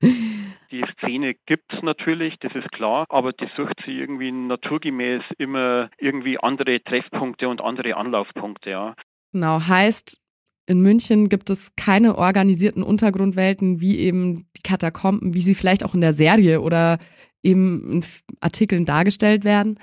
Die 0.70 0.84
Szene 0.98 1.34
gibt 1.46 1.72
es 1.72 1.82
natürlich, 1.82 2.38
das 2.40 2.54
ist 2.54 2.70
klar, 2.72 3.06
aber 3.08 3.32
die 3.32 3.46
sucht 3.56 3.82
sie 3.86 4.00
irgendwie 4.00 4.32
naturgemäß 4.32 5.22
immer 5.38 5.90
irgendwie 5.96 6.38
andere 6.40 6.82
Treffpunkte 6.82 7.48
und 7.48 7.60
andere 7.60 7.96
Anlaufpunkte, 7.96 8.70
ja. 8.70 8.94
Genau, 9.36 9.60
heißt, 9.60 10.18
in 10.64 10.80
München 10.80 11.28
gibt 11.28 11.50
es 11.50 11.76
keine 11.76 12.16
organisierten 12.16 12.82
Untergrundwelten 12.82 13.82
wie 13.82 13.98
eben 13.98 14.46
die 14.56 14.62
Katakomben, 14.62 15.34
wie 15.34 15.42
sie 15.42 15.54
vielleicht 15.54 15.84
auch 15.84 15.92
in 15.92 16.00
der 16.00 16.14
Serie 16.14 16.62
oder 16.62 16.98
eben 17.42 17.86
in 17.90 18.04
Artikeln 18.40 18.86
dargestellt 18.86 19.44
werden. 19.44 19.78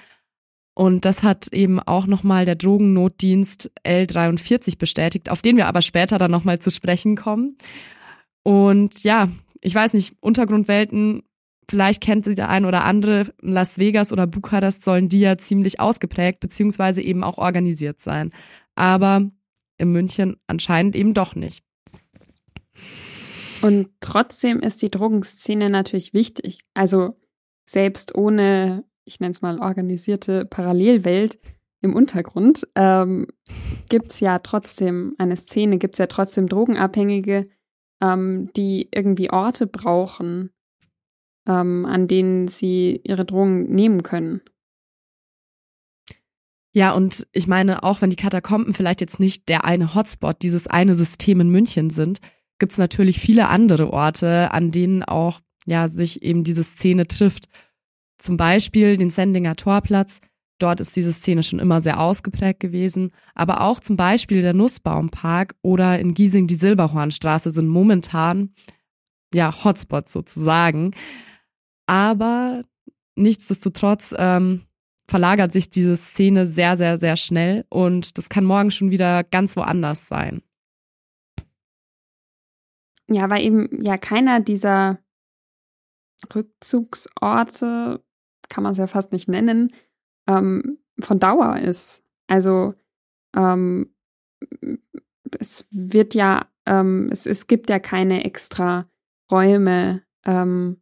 Und 0.73 1.05
das 1.05 1.21
hat 1.21 1.53
eben 1.53 1.79
auch 1.79 2.07
nochmal 2.07 2.45
der 2.45 2.55
Drogennotdienst 2.55 3.69
L43 3.85 4.79
bestätigt, 4.79 5.29
auf 5.29 5.43
den 5.43 5.55
wir 5.55 5.67
aber 5.67 5.83
später 5.83 6.17
dann 6.17 6.31
nochmal 6.31 6.57
zu 6.57 6.71
sprechen 6.71 7.15
kommen. 7.15 7.55
Und 8.41 9.03
ja, 9.03 9.29
ich 9.61 9.75
weiß 9.75 9.93
nicht, 9.93 10.15
Untergrundwelten, 10.19 11.21
vielleicht 11.69 12.01
kennt 12.01 12.25
sie 12.25 12.33
der 12.33 12.49
ein 12.49 12.65
oder 12.65 12.85
andere, 12.85 13.31
Las 13.39 13.77
Vegas 13.77 14.11
oder 14.11 14.25
Bukarest 14.25 14.83
sollen 14.83 15.09
die 15.09 15.19
ja 15.19 15.37
ziemlich 15.37 15.79
ausgeprägt 15.79 16.39
beziehungsweise 16.39 17.03
eben 17.03 17.23
auch 17.23 17.37
organisiert 17.37 18.01
sein. 18.01 18.31
Aber 18.75 19.29
in 19.77 19.91
München 19.91 20.37
anscheinend 20.47 20.95
eben 20.95 21.13
doch 21.13 21.35
nicht. 21.35 21.63
Und 23.61 23.89
trotzdem 24.01 24.59
ist 24.59 24.81
die 24.81 24.91
Drogenszene 24.91 25.69
natürlich 25.69 26.13
wichtig. 26.13 26.59
Also 26.73 27.15
selbst 27.65 28.13
ohne, 28.13 28.83
ich 29.05 29.19
nenne 29.19 29.31
es 29.31 29.41
mal, 29.41 29.59
organisierte 29.59 30.45
Parallelwelt 30.45 31.39
im 31.81 31.95
Untergrund, 31.95 32.67
ähm, 32.75 33.27
gibt 33.89 34.11
es 34.11 34.19
ja 34.19 34.39
trotzdem 34.39 35.15
eine 35.17 35.37
Szene, 35.37 35.77
gibt 35.77 35.95
es 35.95 35.99
ja 35.99 36.07
trotzdem 36.07 36.47
Drogenabhängige, 36.47 37.45
ähm, 38.01 38.49
die 38.55 38.89
irgendwie 38.93 39.31
Orte 39.31 39.65
brauchen, 39.65 40.49
ähm, 41.47 41.85
an 41.85 42.07
denen 42.07 42.47
sie 42.49 43.01
ihre 43.03 43.25
Drogen 43.25 43.73
nehmen 43.73 44.03
können. 44.03 44.41
Ja, 46.75 46.93
und 46.93 47.27
ich 47.31 47.47
meine, 47.47 47.83
auch 47.83 48.01
wenn 48.01 48.09
die 48.09 48.15
Katakomben 48.15 48.73
vielleicht 48.73 49.01
jetzt 49.01 49.19
nicht 49.19 49.47
der 49.47 49.63
eine 49.63 49.93
Hotspot, 49.93 50.41
dieses 50.41 50.67
eine 50.67 50.95
System 50.95 51.39
in 51.39 51.49
München 51.49 51.91
sind, 51.91 52.19
gibt 52.57 52.71
es 52.71 52.77
natürlich 52.77 53.19
viele 53.19 53.47
andere 53.49 53.93
Orte, 53.93 54.51
an 54.51 54.71
denen 54.71 55.03
auch 55.03 55.39
ja 55.65 55.87
sich 55.87 56.23
eben 56.23 56.43
diese 56.43 56.63
Szene 56.63 57.07
trifft. 57.07 57.47
Zum 58.17 58.37
Beispiel 58.37 58.97
den 58.97 59.11
Sendinger 59.11 59.55
Torplatz. 59.55 60.19
Dort 60.59 60.79
ist 60.79 60.95
diese 60.95 61.13
Szene 61.13 61.43
schon 61.43 61.59
immer 61.59 61.81
sehr 61.81 61.99
ausgeprägt 61.99 62.59
gewesen. 62.59 63.11
Aber 63.35 63.61
auch 63.61 63.79
zum 63.79 63.97
Beispiel 63.97 64.41
der 64.41 64.53
Nussbaumpark 64.53 65.55
oder 65.61 65.99
in 65.99 66.13
Giesing 66.13 66.47
die 66.47 66.55
Silberhornstraße 66.55 67.51
sind 67.51 67.67
momentan 67.67 68.53
ja 69.33 69.63
Hotspots 69.63 70.11
sozusagen. 70.13 70.91
Aber 71.85 72.63
nichtsdestotrotz 73.15 74.15
ähm, 74.17 74.61
verlagert 75.07 75.51
sich 75.51 75.69
diese 75.69 75.97
Szene 75.97 76.45
sehr, 76.45 76.77
sehr, 76.77 76.97
sehr 76.97 77.15
schnell 77.15 77.65
und 77.69 78.17
das 78.17 78.29
kann 78.29 78.45
morgen 78.45 78.71
schon 78.71 78.91
wieder 78.91 79.23
ganz 79.23 79.55
woanders 79.55 80.07
sein. 80.07 80.41
Ja, 83.07 83.29
weil 83.29 83.43
eben 83.43 83.83
ja 83.83 83.97
keiner 83.97 84.39
dieser 84.39 84.97
Rückzugsorte, 86.33 88.03
kann 88.49 88.63
man 88.63 88.71
es 88.71 88.77
ja 88.77 88.87
fast 88.87 89.11
nicht 89.11 89.27
nennen, 89.27 89.73
ähm, 90.27 90.79
von 90.99 91.19
Dauer 91.19 91.57
ist. 91.57 92.03
Also 92.27 92.75
ähm, 93.35 93.93
es 95.39 95.65
wird 95.71 96.13
ja, 96.13 96.47
ähm, 96.65 97.09
es, 97.11 97.25
es 97.25 97.47
gibt 97.47 97.69
ja 97.69 97.79
keine 97.79 98.23
extra 98.23 98.85
Räume, 99.31 100.03
ähm, 100.25 100.81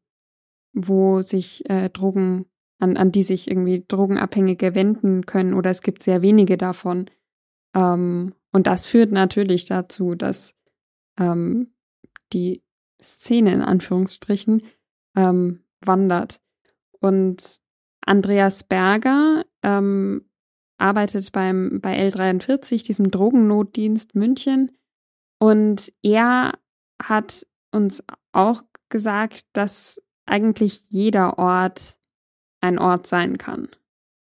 wo 0.74 1.22
sich 1.22 1.70
äh, 1.70 1.90
Drogen 1.90 2.46
an, 2.82 2.98
an 2.98 3.12
die 3.12 3.24
sich 3.24 3.50
irgendwie 3.50 3.86
Drogenabhängige 3.88 4.76
wenden 4.76 5.26
können 5.26 5.54
oder 5.54 5.70
es 5.70 5.82
gibt 5.82 6.04
sehr 6.04 6.22
wenige 6.22 6.58
davon. 6.58 7.10
Ähm, 7.76 8.34
und 8.52 8.68
das 8.68 8.86
führt 8.86 9.12
natürlich 9.12 9.66
dazu, 9.66 10.16
dass 10.16 10.56
ähm, 11.18 11.74
die 12.34 12.64
Szene 13.02 13.54
in 13.54 13.62
Anführungsstrichen 13.62 14.64
ähm, 15.16 15.64
wandert. 15.84 16.42
Und 17.00 17.60
Andreas 18.06 18.64
Berger 18.64 19.46
ähm, 19.64 20.26
arbeitet 20.78 21.32
beim, 21.32 21.80
bei 21.82 21.98
L43, 22.10 22.84
diesem 22.84 23.12
Drogennotdienst 23.12 24.16
München. 24.16 24.72
Und 25.40 25.94
er 26.02 26.58
hat 27.02 27.46
uns 27.72 28.04
auch 28.32 28.64
gesagt, 28.90 29.46
dass 29.54 30.02
eigentlich 30.26 30.84
jeder 30.90 31.38
Ort 31.38 31.98
ein 32.62 32.80
Ort 32.80 33.08
sein 33.08 33.38
kann. 33.38 33.70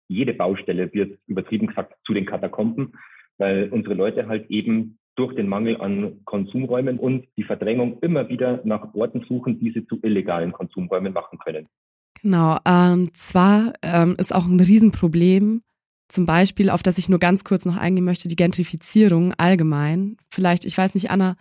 Jede 0.08 0.32
Baustelle 0.32 0.92
wird 0.94 1.18
übertrieben 1.26 1.66
gesagt 1.66 1.94
zu 2.06 2.14
den 2.14 2.26
Katakomben, 2.26 2.94
weil 3.36 3.68
unsere 3.70 3.94
Leute 3.94 4.26
halt 4.26 4.48
eben 4.50 4.98
durch 5.16 5.34
den 5.34 5.48
Mangel 5.48 5.80
an 5.80 6.24
Konsumräumen 6.24 6.98
und 6.98 7.26
die 7.36 7.42
Verdrängung 7.42 7.98
immer 8.00 8.28
wieder 8.28 8.60
nach 8.64 8.94
Orten 8.94 9.24
suchen, 9.28 9.58
die 9.58 9.72
sie 9.72 9.86
zu 9.86 9.98
illegalen 10.02 10.52
Konsumräumen 10.52 11.12
machen 11.12 11.38
können. 11.38 11.66
Genau, 12.22 12.58
ähm, 12.64 13.10
zwar 13.14 13.74
ähm, 13.82 14.14
ist 14.18 14.34
auch 14.34 14.46
ein 14.46 14.60
Riesenproblem, 14.60 15.62
zum 16.08 16.24
Beispiel, 16.24 16.70
auf 16.70 16.82
das 16.82 16.98
ich 16.98 17.08
nur 17.08 17.18
ganz 17.18 17.44
kurz 17.44 17.66
noch 17.66 17.76
eingehen 17.76 18.04
möchte, 18.04 18.28
die 18.28 18.36
Gentrifizierung 18.36 19.34
allgemein. 19.34 20.16
Vielleicht, 20.30 20.64
ich 20.64 20.76
weiß 20.76 20.94
nicht, 20.94 21.10
Anna, 21.10 21.36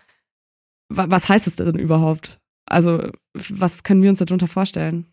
was 0.90 1.30
heißt 1.30 1.48
es 1.48 1.56
denn 1.56 1.80
überhaupt? 1.80 2.40
Also, 2.66 3.12
was 3.34 3.84
können 3.84 4.02
wir 4.04 4.10
uns 4.10 4.20
darunter 4.20 4.48
vorstellen? 4.48 5.06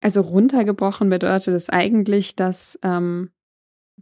Also 0.00 0.20
runtergebrochen 0.20 1.10
bedeutet 1.10 1.54
es 1.54 1.70
eigentlich, 1.70 2.36
dass 2.36 2.78
ähm, 2.82 3.30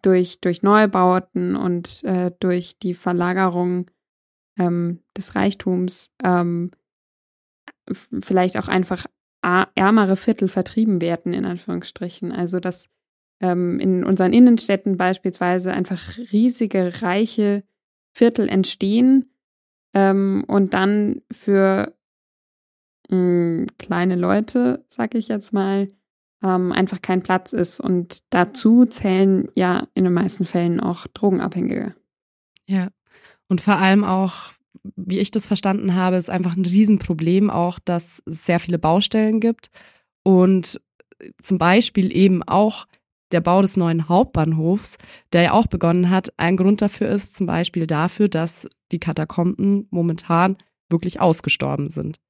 durch, 0.00 0.40
durch 0.40 0.62
Neubauten 0.62 1.56
und 1.56 2.02
äh, 2.04 2.32
durch 2.40 2.78
die 2.78 2.94
Verlagerung 2.94 3.90
ähm, 4.58 5.00
des 5.16 5.34
Reichtums 5.34 6.10
ähm, 6.22 6.72
vielleicht 8.20 8.56
auch 8.56 8.68
einfach 8.68 9.06
ärmere 9.74 10.16
Viertel 10.16 10.48
vertrieben 10.48 11.02
werden, 11.02 11.34
in 11.34 11.44
Anführungsstrichen. 11.44 12.32
Also 12.32 12.60
dass 12.60 12.88
ähm, 13.40 13.78
in 13.78 14.04
unseren 14.04 14.32
Innenstädten 14.32 14.96
beispielsweise 14.96 15.72
einfach 15.72 16.16
riesige, 16.32 17.02
reiche 17.02 17.62
Viertel 18.12 18.48
entstehen 18.48 19.34
ähm, 19.92 20.44
und 20.46 20.72
dann 20.72 21.20
für 21.30 21.94
mh, 23.10 23.16
hm, 23.16 23.66
kleine 23.78 24.16
Leute, 24.16 24.84
sag 24.88 25.14
ich 25.14 25.28
jetzt 25.28 25.52
mal, 25.52 25.88
ähm, 26.42 26.72
einfach 26.72 27.00
kein 27.02 27.22
Platz 27.22 27.52
ist. 27.52 27.80
Und 27.80 28.18
dazu 28.30 28.84
zählen 28.86 29.48
ja 29.54 29.86
in 29.94 30.04
den 30.04 30.12
meisten 30.12 30.44
Fällen 30.46 30.80
auch 30.80 31.06
Drogenabhängige. 31.14 31.94
Ja. 32.66 32.88
Und 33.48 33.60
vor 33.60 33.76
allem 33.76 34.04
auch, 34.04 34.52
wie 34.96 35.18
ich 35.18 35.30
das 35.30 35.46
verstanden 35.46 35.94
habe, 35.94 36.16
ist 36.16 36.30
einfach 36.30 36.56
ein 36.56 36.64
Riesenproblem 36.64 37.50
auch, 37.50 37.78
dass 37.78 38.22
es 38.26 38.44
sehr 38.44 38.60
viele 38.60 38.78
Baustellen 38.78 39.40
gibt 39.40 39.70
und 40.22 40.80
zum 41.42 41.58
Beispiel 41.58 42.14
eben 42.14 42.42
auch 42.42 42.86
der 43.32 43.40
Bau 43.40 43.62
des 43.62 43.76
neuen 43.76 44.08
Hauptbahnhofs, 44.08 44.96
der 45.32 45.42
ja 45.42 45.52
auch 45.52 45.66
begonnen 45.66 46.10
hat, 46.10 46.32
ein 46.38 46.56
Grund 46.56 46.82
dafür 46.82 47.08
ist 47.08 47.34
zum 47.34 47.46
Beispiel 47.46 47.86
dafür, 47.86 48.28
dass 48.28 48.68
die 48.92 49.00
Katakomben 49.00 49.88
momentan 49.90 50.56
wirklich 50.88 51.20
ausgestorben 51.20 51.88
sind. 51.88 52.20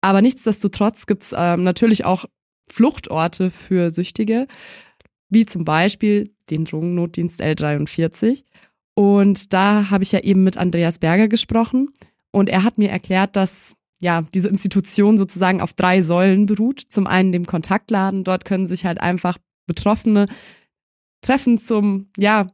Aber 0.00 0.22
nichtsdestotrotz 0.22 1.06
gibt 1.06 1.24
es 1.24 1.34
ähm, 1.36 1.62
natürlich 1.62 2.04
auch 2.04 2.24
Fluchtorte 2.68 3.50
für 3.50 3.90
Süchtige, 3.90 4.46
wie 5.28 5.46
zum 5.46 5.64
Beispiel 5.64 6.34
den 6.50 6.64
Drogennotdienst 6.64 7.40
L43. 7.40 8.44
Und 8.94 9.52
da 9.52 9.90
habe 9.90 10.04
ich 10.04 10.12
ja 10.12 10.20
eben 10.20 10.44
mit 10.44 10.56
Andreas 10.56 10.98
Berger 10.98 11.28
gesprochen 11.28 11.90
und 12.30 12.48
er 12.48 12.64
hat 12.64 12.78
mir 12.78 12.90
erklärt, 12.90 13.36
dass 13.36 13.76
ja, 14.00 14.22
diese 14.34 14.48
Institution 14.48 15.18
sozusagen 15.18 15.60
auf 15.60 15.74
drei 15.74 16.00
Säulen 16.02 16.46
beruht. 16.46 16.80
Zum 16.88 17.06
einen 17.06 17.32
dem 17.32 17.46
Kontaktladen. 17.46 18.24
Dort 18.24 18.46
können 18.46 18.66
sich 18.66 18.86
halt 18.86 19.00
einfach 19.00 19.36
Betroffene 19.66 20.26
treffen 21.20 21.58
zum, 21.58 22.08
ja, 22.16 22.46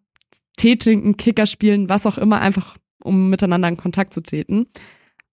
Tee 0.56 0.76
trinken, 0.76 1.16
Kicker 1.16 1.46
spielen, 1.46 1.88
was 1.88 2.06
auch 2.06 2.18
immer, 2.18 2.40
einfach 2.40 2.76
um 3.02 3.30
miteinander 3.30 3.68
in 3.68 3.76
Kontakt 3.76 4.12
zu 4.12 4.22
treten. 4.22 4.66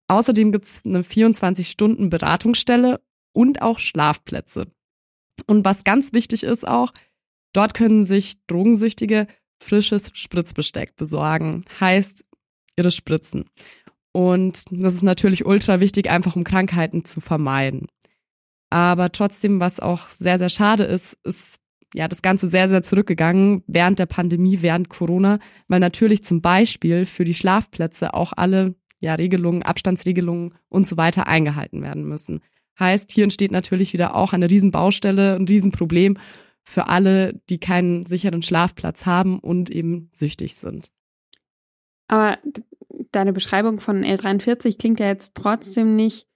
Außerdem 0.08 0.52
gibt 0.52 0.66
es 0.66 0.84
eine 0.86 1.02
24-Stunden-Beratungsstelle 1.02 3.02
und 3.34 3.62
auch 3.62 3.80
Schlafplätze. 3.80 4.68
Und 5.48 5.66
was 5.66 5.84
ganz 5.84 6.14
wichtig 6.14 6.44
ist 6.44 6.68
auch, 6.68 6.94
dort 7.54 7.74
können 7.74 8.06
sich 8.06 8.46
Drogensüchtige 8.48 9.28
frisches 9.62 10.12
Spritzbesteck 10.14 10.96
besorgen. 10.96 11.66
Heißt, 11.80 12.26
ihre 12.78 12.92
Spritzen. 12.92 13.46
Und 14.12 14.66
das 14.70 14.94
ist 14.94 15.04
natürlich 15.04 15.46
ultra 15.46 15.80
wichtig, 15.80 16.10
einfach 16.10 16.36
um 16.36 16.44
Krankheiten 16.44 17.06
zu 17.06 17.22
vermeiden. 17.22 17.88
Aber 18.70 19.12
trotzdem, 19.12 19.60
was 19.60 19.80
auch 19.80 20.10
sehr, 20.10 20.38
sehr 20.38 20.50
schade 20.50 20.84
ist, 20.84 21.18
ist 21.24 21.62
ja 21.94 22.08
das 22.08 22.22
Ganze 22.22 22.48
sehr, 22.48 22.70
sehr 22.70 22.84
zurückgegangen 22.84 23.64
während 23.68 24.00
der 24.00 24.08
Pandemie, 24.08 24.62
während 24.62 24.90
Corona, 24.90 25.40
weil 25.68 25.80
natürlich 25.80 26.24
zum 26.24 26.42
Beispiel 26.42 27.06
für 27.06 27.24
die 27.24 27.36
Schlafplätze 27.36 28.14
auch 28.14 28.34
alle 28.36 28.76
ja, 29.04 29.16
Regelungen, 29.16 29.64
Abstandsregelungen 29.64 30.54
und 30.70 30.88
so 30.88 30.96
weiter 30.96 31.28
eingehalten 31.28 31.82
werden 31.82 32.06
müssen. 32.06 32.40
Heißt, 32.80 33.12
hier 33.12 33.26
entsteht 33.26 33.52
natürlich 33.52 33.92
wieder 33.92 34.16
auch 34.16 34.32
eine 34.32 34.50
Riesenbaustelle, 34.50 35.36
ein 35.36 35.46
Riesenproblem 35.46 36.18
für 36.64 36.88
alle, 36.88 37.42
die 37.50 37.60
keinen 37.60 38.06
sicheren 38.06 38.42
Schlafplatz 38.42 39.06
haben 39.06 39.40
und 39.40 39.70
eben 39.70 40.08
süchtig 40.12 40.56
sind. 40.56 40.90
Aber 42.08 42.38
deine 43.12 43.34
Beschreibung 43.34 43.82
von 43.82 44.06
L43 44.06 44.78
klingt 44.80 45.02
ja 45.02 45.08
jetzt 45.08 45.36
trotzdem 45.36 45.98
nicht 45.98 46.30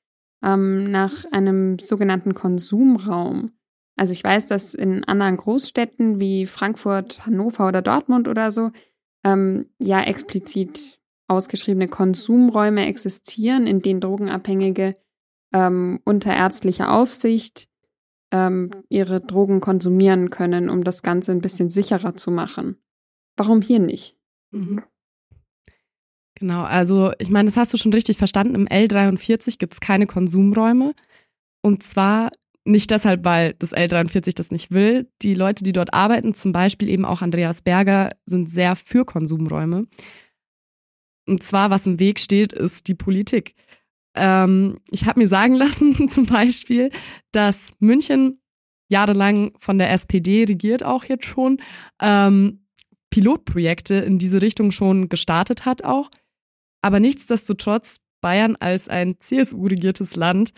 ähm, 0.43 0.91
nach 0.91 1.23
einem 1.31 1.79
sogenannten 1.79 2.33
Konsumraum. 2.33 3.51
Also 3.95 4.11
ich 4.11 4.25
weiß, 4.25 4.45
dass 4.47 4.73
in 4.73 5.05
anderen 5.05 5.37
Großstädten 5.37 6.19
wie 6.19 6.45
Frankfurt, 6.45 7.25
Hannover 7.25 7.69
oder 7.69 7.81
Dortmund 7.81 8.27
oder 8.27 8.51
so 8.51 8.71
ähm, 9.23 9.67
ja 9.79 10.03
explizit 10.03 10.96
ausgeschriebene 11.27 11.87
Konsumräume 11.87 12.85
existieren, 12.85 13.67
in 13.67 13.81
denen 13.81 14.01
Drogenabhängige 14.01 14.93
ähm, 15.53 15.99
unter 16.05 16.35
ärztlicher 16.35 16.91
Aufsicht 16.91 17.67
ähm, 18.31 18.71
ihre 18.89 19.21
Drogen 19.21 19.61
konsumieren 19.61 20.29
können, 20.29 20.69
um 20.69 20.83
das 20.83 21.03
Ganze 21.03 21.31
ein 21.31 21.41
bisschen 21.41 21.69
sicherer 21.69 22.15
zu 22.15 22.31
machen. 22.31 22.77
Warum 23.37 23.61
hier 23.61 23.79
nicht? 23.79 24.17
Mhm. 24.51 24.83
Genau, 26.35 26.63
also 26.63 27.13
ich 27.17 27.29
meine, 27.29 27.49
das 27.49 27.57
hast 27.57 27.73
du 27.73 27.77
schon 27.77 27.93
richtig 27.93 28.17
verstanden. 28.17 28.55
Im 28.55 28.67
L43 28.67 29.57
gibt 29.57 29.73
es 29.73 29.79
keine 29.79 30.05
Konsumräume. 30.05 30.93
Und 31.61 31.83
zwar 31.83 32.31
nicht 32.63 32.91
deshalb, 32.91 33.25
weil 33.25 33.53
das 33.55 33.73
L43 33.73 34.35
das 34.35 34.51
nicht 34.51 34.69
will. 34.69 35.09
Die 35.21 35.33
Leute, 35.33 35.63
die 35.63 35.71
dort 35.71 35.93
arbeiten, 35.93 36.35
zum 36.35 36.51
Beispiel 36.51 36.89
eben 36.89 37.05
auch 37.05 37.21
Andreas 37.21 37.61
Berger, 37.61 38.11
sind 38.25 38.51
sehr 38.51 38.75
für 38.75 39.05
Konsumräume. 39.05 39.87
Und 41.27 41.43
zwar, 41.43 41.69
was 41.69 41.85
im 41.85 41.99
Weg 41.99 42.19
steht, 42.19 42.53
ist 42.53 42.87
die 42.87 42.95
Politik. 42.95 43.55
Ähm, 44.15 44.79
ich 44.89 45.05
habe 45.05 45.19
mir 45.19 45.27
sagen 45.27 45.53
lassen, 45.55 46.07
zum 46.09 46.25
Beispiel, 46.25 46.91
dass 47.31 47.73
München 47.79 48.41
jahrelang 48.89 49.51
von 49.59 49.77
der 49.77 49.91
SPD 49.91 50.45
regiert 50.45 50.83
auch 50.83 51.03
jetzt 51.03 51.25
schon, 51.25 51.61
ähm, 52.01 52.63
Pilotprojekte 53.09 53.95
in 53.95 54.19
diese 54.19 54.41
Richtung 54.41 54.71
schon 54.71 55.09
gestartet 55.09 55.65
hat 55.65 55.83
auch. 55.83 56.09
Aber 56.81 56.99
nichtsdestotrotz 56.99 57.97
Bayern 58.21 58.55
als 58.55 58.87
ein 58.87 59.19
CSU-regiertes 59.19 60.15
Land 60.15 60.53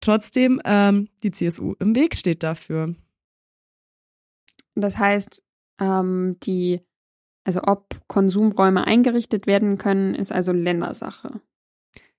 trotzdem 0.00 0.60
ähm, 0.64 1.08
die 1.22 1.30
CSU 1.30 1.74
im 1.78 1.94
Weg 1.94 2.16
steht 2.16 2.42
dafür. 2.42 2.94
Das 4.74 4.98
heißt, 4.98 5.42
ähm, 5.80 6.36
die, 6.42 6.80
also 7.44 7.62
ob 7.64 8.00
Konsumräume 8.08 8.86
eingerichtet 8.86 9.46
werden 9.46 9.78
können, 9.78 10.14
ist 10.14 10.32
also 10.32 10.52
Ländersache. 10.52 11.40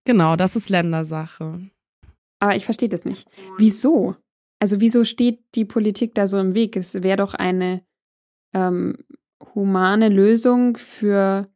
Genau, 0.06 0.36
das 0.36 0.56
ist 0.56 0.70
Ländersache. 0.70 1.70
Aber 2.40 2.56
ich 2.56 2.66
verstehe 2.66 2.90
das 2.90 3.06
nicht. 3.06 3.28
Wieso? 3.58 4.16
Also 4.60 4.80
wieso 4.80 5.04
steht 5.04 5.44
die 5.56 5.66
Politik 5.66 6.14
da 6.14 6.28
so 6.28 6.38
im 6.38 6.54
Weg? 6.54 6.76
Es 6.76 6.94
wäre 7.02 7.18
doch 7.18 7.34
eine 7.34 7.84
ähm, 8.54 8.98
humane 9.56 10.10
Lösung 10.10 10.78
für 10.78 11.48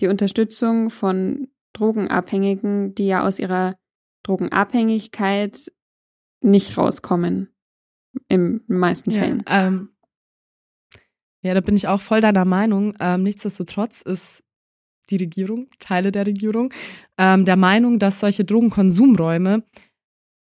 die 0.00 0.08
Unterstützung 0.08 0.90
von 0.90 1.48
Drogenabhängigen, 1.74 2.94
die 2.94 3.06
ja 3.06 3.24
aus 3.24 3.38
ihrer 3.38 3.76
Drogenabhängigkeit 4.24 5.72
nicht 6.40 6.76
rauskommen. 6.76 7.48
Im 8.28 8.62
meisten 8.66 9.10
ja, 9.10 9.20
Fällen. 9.20 9.44
Ähm, 9.46 9.91
ja, 11.42 11.54
da 11.54 11.60
bin 11.60 11.76
ich 11.76 11.88
auch 11.88 12.00
voll 12.00 12.20
deiner 12.20 12.44
Meinung. 12.44 12.94
Ähm, 13.00 13.22
nichtsdestotrotz 13.22 14.02
ist 14.02 14.44
die 15.10 15.16
Regierung, 15.16 15.68
Teile 15.78 16.12
der 16.12 16.26
Regierung, 16.26 16.72
ähm, 17.18 17.44
der 17.44 17.56
Meinung, 17.56 17.98
dass 17.98 18.20
solche 18.20 18.44
Drogenkonsumräume 18.44 19.64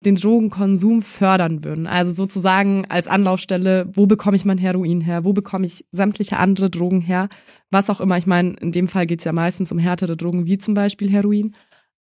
den 0.05 0.17
Drogenkonsum 0.17 1.03
fördern 1.03 1.65
würden. 1.65 1.87
Also 1.87 2.13
sozusagen 2.13 2.85
als 2.89 3.09
Anlaufstelle, 3.09 3.89
wo 3.93 4.07
bekomme 4.07 4.37
ich 4.37 4.45
mein 4.45 4.59
Heroin 4.59 5.01
her, 5.01 5.25
wo 5.25 5.33
bekomme 5.33 5.67
ich 5.67 5.85
sämtliche 5.91 6.39
andere 6.39 6.71
Drogen 6.71 7.01
her, 7.01 7.29
was 7.71 7.91
auch 7.91 8.01
immer. 8.01 8.17
Ich 8.17 8.27
meine, 8.27 8.55
in 8.61 8.73
dem 8.73 8.89
Fall 8.89 9.07
geht 9.07 9.21
es 9.21 9.25
ja 9.25 9.33
meistens 9.33 9.73
um 9.73 9.79
härtere 9.79 10.17
Drogen, 10.17 10.47
wie 10.47 10.59
zum 10.59 10.75
Beispiel 10.75 11.11
Heroin. 11.11 11.57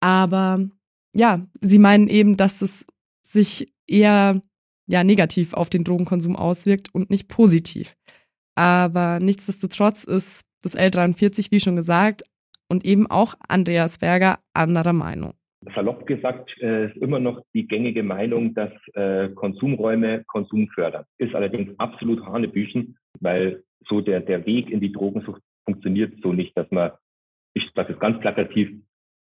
Aber 0.00 0.66
ja, 1.14 1.46
sie 1.60 1.78
meinen 1.78 2.08
eben, 2.08 2.36
dass 2.36 2.62
es 2.62 2.86
sich 3.22 3.72
eher 3.86 4.40
ja 4.86 5.04
negativ 5.04 5.52
auf 5.52 5.68
den 5.68 5.84
Drogenkonsum 5.84 6.36
auswirkt 6.36 6.94
und 6.94 7.10
nicht 7.10 7.28
positiv. 7.28 7.96
Aber 8.54 9.20
nichtsdestotrotz 9.20 10.04
ist 10.04 10.44
das 10.62 10.76
L43, 10.76 11.50
wie 11.50 11.60
schon 11.60 11.76
gesagt, 11.76 12.22
und 12.68 12.84
eben 12.84 13.06
auch 13.10 13.34
Andreas 13.48 13.98
Berger 13.98 14.38
anderer 14.54 14.92
Meinung. 14.92 15.34
Salopp 15.74 16.06
gesagt 16.06 16.50
äh, 16.60 16.86
ist 16.86 16.96
immer 16.96 17.18
noch 17.18 17.42
die 17.52 17.68
gängige 17.68 18.02
Meinung, 18.02 18.54
dass 18.54 18.72
äh, 18.94 19.28
Konsumräume 19.30 20.24
Konsum 20.24 20.68
fördern. 20.68 21.04
Ist 21.18 21.34
allerdings 21.34 21.78
absolut 21.78 22.24
Hanebüchen, 22.24 22.96
weil 23.20 23.62
so 23.86 24.00
der, 24.00 24.20
der 24.20 24.46
Weg 24.46 24.70
in 24.70 24.80
die 24.80 24.92
Drogensucht 24.92 25.42
funktioniert 25.66 26.14
so 26.22 26.32
nicht, 26.32 26.56
dass 26.56 26.70
man, 26.70 26.92
ich 27.54 27.68
sage 27.74 27.92
es 27.92 27.98
ganz 27.98 28.18
plakativ, 28.20 28.70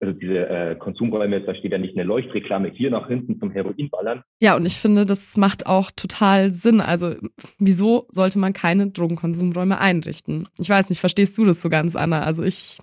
also 0.00 0.18
diese 0.18 0.48
äh, 0.48 0.76
Konsumräume, 0.76 1.42
da 1.42 1.54
steht 1.54 1.72
ja 1.72 1.78
nicht 1.78 1.96
eine 1.96 2.04
Leuchtreklame 2.04 2.70
hier 2.70 2.90
nach 2.90 3.06
hinten 3.08 3.38
zum 3.38 3.50
Heroinballern. 3.50 4.22
Ja, 4.40 4.56
und 4.56 4.64
ich 4.64 4.78
finde, 4.78 5.04
das 5.04 5.36
macht 5.36 5.66
auch 5.66 5.90
total 5.90 6.50
Sinn. 6.50 6.80
Also 6.80 7.16
wieso 7.58 8.06
sollte 8.08 8.38
man 8.38 8.54
keine 8.54 8.90
Drogenkonsumräume 8.90 9.78
einrichten? 9.78 10.48
Ich 10.58 10.70
weiß 10.70 10.88
nicht, 10.88 11.00
verstehst 11.00 11.36
du 11.36 11.44
das 11.44 11.60
so 11.60 11.68
ganz, 11.68 11.96
Anna? 11.96 12.22
Also 12.22 12.42
ich 12.42 12.78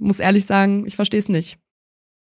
muss 0.00 0.20
ehrlich 0.20 0.46
sagen, 0.46 0.86
ich 0.86 0.96
verstehe 0.96 1.20
es 1.20 1.28
nicht. 1.28 1.58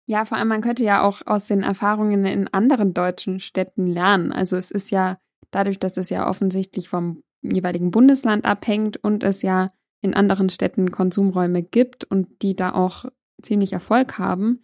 Ja, 0.06 0.26
vor 0.26 0.38
allem, 0.38 0.50
man 0.50 0.62
könnte 0.62 0.84
ja 0.84 1.02
auch 1.02 1.22
aus 1.26 1.48
den 1.48 1.64
Erfahrungen 1.64 2.26
in 2.26 2.48
anderen 2.50 2.94
deutschen 2.94 3.40
Städten 3.40 3.88
lernen. 3.88 4.32
Also 4.32 4.58
es 4.58 4.70
ist 4.70 4.92
ja 4.92 5.18
dadurch, 5.50 5.80
dass 5.80 5.98
es 5.98 6.10
ja 6.10 6.28
offensichtlich 6.28 6.90
vom 6.90 7.24
jeweiligen 7.42 7.90
Bundesland 7.90 8.46
abhängt 8.46 8.98
und 8.98 9.24
es 9.24 9.42
ja 9.42 9.68
in 10.02 10.14
anderen 10.14 10.50
Städten 10.50 10.92
Konsumräume 10.92 11.64
gibt 11.64 12.04
und 12.04 12.42
die 12.42 12.56
da 12.56 12.74
auch 12.74 13.06
ziemlich 13.44 13.74
Erfolg 13.74 14.18
haben, 14.18 14.64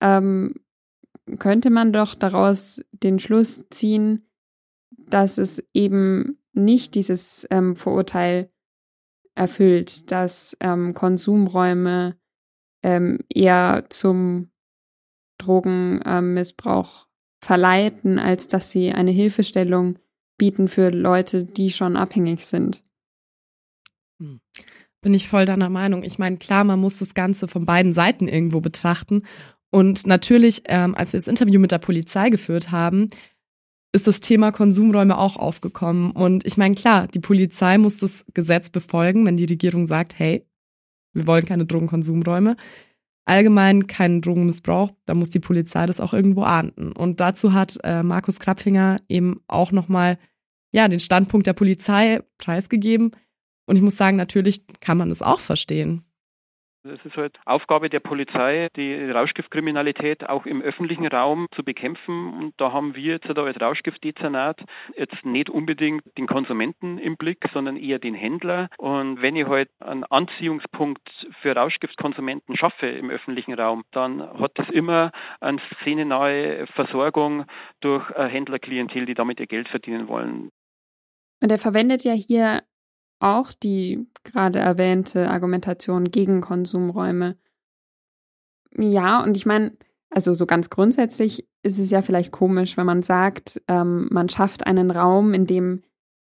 ähm, 0.00 0.54
könnte 1.38 1.70
man 1.70 1.92
doch 1.92 2.14
daraus 2.14 2.82
den 2.92 3.18
Schluss 3.18 3.66
ziehen, 3.70 4.26
dass 4.90 5.38
es 5.38 5.62
eben 5.72 6.38
nicht 6.52 6.94
dieses 6.94 7.46
ähm, 7.50 7.76
Vorurteil 7.76 8.50
erfüllt, 9.34 10.10
dass 10.10 10.56
ähm, 10.60 10.94
Konsumräume 10.94 12.16
ähm, 12.82 13.20
eher 13.28 13.86
zum 13.90 14.50
Drogenmissbrauch 15.38 17.08
verleiten, 17.40 18.18
als 18.18 18.48
dass 18.48 18.70
sie 18.70 18.92
eine 18.92 19.10
Hilfestellung 19.10 19.98
bieten 20.38 20.68
für 20.68 20.90
Leute, 20.90 21.44
die 21.44 21.70
schon 21.70 21.96
abhängig 21.96 22.46
sind. 22.46 22.82
Hm. 24.20 24.40
Bin 25.04 25.14
ich 25.14 25.28
voll 25.28 25.46
deiner 25.46 25.68
Meinung. 25.70 26.02
Ich 26.02 26.18
meine, 26.18 26.38
klar, 26.38 26.64
man 26.64 26.80
muss 26.80 26.98
das 26.98 27.14
Ganze 27.14 27.46
von 27.46 27.66
beiden 27.66 27.92
Seiten 27.92 28.26
irgendwo 28.26 28.60
betrachten. 28.60 29.22
Und 29.70 30.06
natürlich, 30.06 30.62
ähm, 30.66 30.94
als 30.94 31.12
wir 31.12 31.20
das 31.20 31.28
Interview 31.28 31.60
mit 31.60 31.70
der 31.70 31.78
Polizei 31.78 32.30
geführt 32.30 32.72
haben, 32.72 33.10
ist 33.92 34.06
das 34.06 34.20
Thema 34.20 34.50
Konsumräume 34.50 35.16
auch 35.16 35.36
aufgekommen. 35.36 36.10
Und 36.10 36.44
ich 36.46 36.56
meine, 36.56 36.74
klar, 36.74 37.06
die 37.06 37.20
Polizei 37.20 37.78
muss 37.78 37.98
das 37.98 38.24
Gesetz 38.34 38.70
befolgen, 38.70 39.24
wenn 39.26 39.36
die 39.36 39.44
Regierung 39.44 39.86
sagt, 39.86 40.18
hey, 40.18 40.46
wir 41.12 41.26
wollen 41.26 41.44
keine 41.44 41.66
Drogenkonsumräume 41.66 42.56
allgemein 43.24 43.86
keinen 43.86 44.20
Drogenmissbrauch, 44.20 44.90
da 45.06 45.14
muss 45.14 45.30
die 45.30 45.40
Polizei 45.40 45.86
das 45.86 46.00
auch 46.00 46.12
irgendwo 46.12 46.42
ahnden. 46.42 46.92
Und 46.92 47.20
dazu 47.20 47.52
hat 47.52 47.78
äh, 47.82 48.02
Markus 48.02 48.38
Krapfinger 48.38 49.00
eben 49.08 49.40
auch 49.48 49.72
nochmal 49.72 50.18
ja, 50.72 50.88
den 50.88 51.00
Standpunkt 51.00 51.46
der 51.46 51.52
Polizei 51.52 52.20
preisgegeben. 52.38 53.12
Und 53.66 53.76
ich 53.76 53.82
muss 53.82 53.96
sagen, 53.96 54.16
natürlich 54.16 54.62
kann 54.80 54.98
man 54.98 55.08
das 55.08 55.22
auch 55.22 55.40
verstehen. 55.40 56.04
Es 56.86 57.02
ist 57.02 57.16
halt 57.16 57.40
Aufgabe 57.46 57.88
der 57.88 58.00
Polizei, 58.00 58.68
die 58.76 59.10
Rauschgiftkriminalität 59.10 60.28
auch 60.28 60.44
im 60.44 60.60
öffentlichen 60.60 61.06
Raum 61.06 61.46
zu 61.52 61.64
bekämpfen. 61.64 62.34
Und 62.34 62.52
da 62.58 62.72
haben 62.72 62.94
wir 62.94 63.14
jetzt 63.14 63.26
als 63.26 63.58
Rauschgiftdezernat 63.58 64.62
jetzt 64.94 65.24
nicht 65.24 65.48
unbedingt 65.48 66.02
den 66.18 66.26
Konsumenten 66.26 66.98
im 66.98 67.16
Blick, 67.16 67.46
sondern 67.54 67.78
eher 67.78 67.98
den 67.98 68.12
Händler. 68.12 68.68
Und 68.76 69.22
wenn 69.22 69.34
ich 69.34 69.46
halt 69.46 69.70
einen 69.80 70.04
Anziehungspunkt 70.04 71.08
für 71.40 71.56
Rauschgiftkonsumenten 71.56 72.54
schaffe 72.54 72.88
im 72.88 73.08
öffentlichen 73.08 73.54
Raum, 73.54 73.84
dann 73.92 74.20
hat 74.38 74.52
das 74.56 74.68
immer 74.68 75.10
eine 75.40 75.62
szenenahe 75.80 76.66
Versorgung 76.66 77.46
durch 77.80 78.06
Händlerklientel, 78.10 79.06
die 79.06 79.14
damit 79.14 79.40
ihr 79.40 79.46
Geld 79.46 79.70
verdienen 79.70 80.06
wollen. 80.06 80.50
Und 81.40 81.50
er 81.50 81.58
verwendet 81.58 82.04
ja 82.04 82.12
hier 82.12 82.62
auch 83.20 83.52
die 83.52 84.06
gerade 84.24 84.58
erwähnte 84.58 85.30
Argumentation 85.30 86.10
gegen 86.10 86.40
Konsumräume. 86.40 87.36
Ja, 88.76 89.22
und 89.22 89.36
ich 89.36 89.46
meine, 89.46 89.76
also 90.10 90.34
so 90.34 90.46
ganz 90.46 90.70
grundsätzlich 90.70 91.48
ist 91.62 91.78
es 91.78 91.90
ja 91.90 92.02
vielleicht 92.02 92.32
komisch, 92.32 92.76
wenn 92.76 92.86
man 92.86 93.02
sagt, 93.02 93.62
ähm, 93.68 94.08
man 94.10 94.28
schafft 94.28 94.66
einen 94.66 94.90
Raum, 94.90 95.34
in 95.34 95.46
dem 95.46 95.82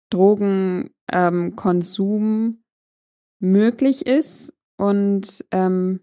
Drogenkonsum 0.10 0.92
ähm, 1.12 2.64
möglich 3.40 4.06
ist 4.06 4.54
und 4.78 5.44
ähm, 5.52 6.02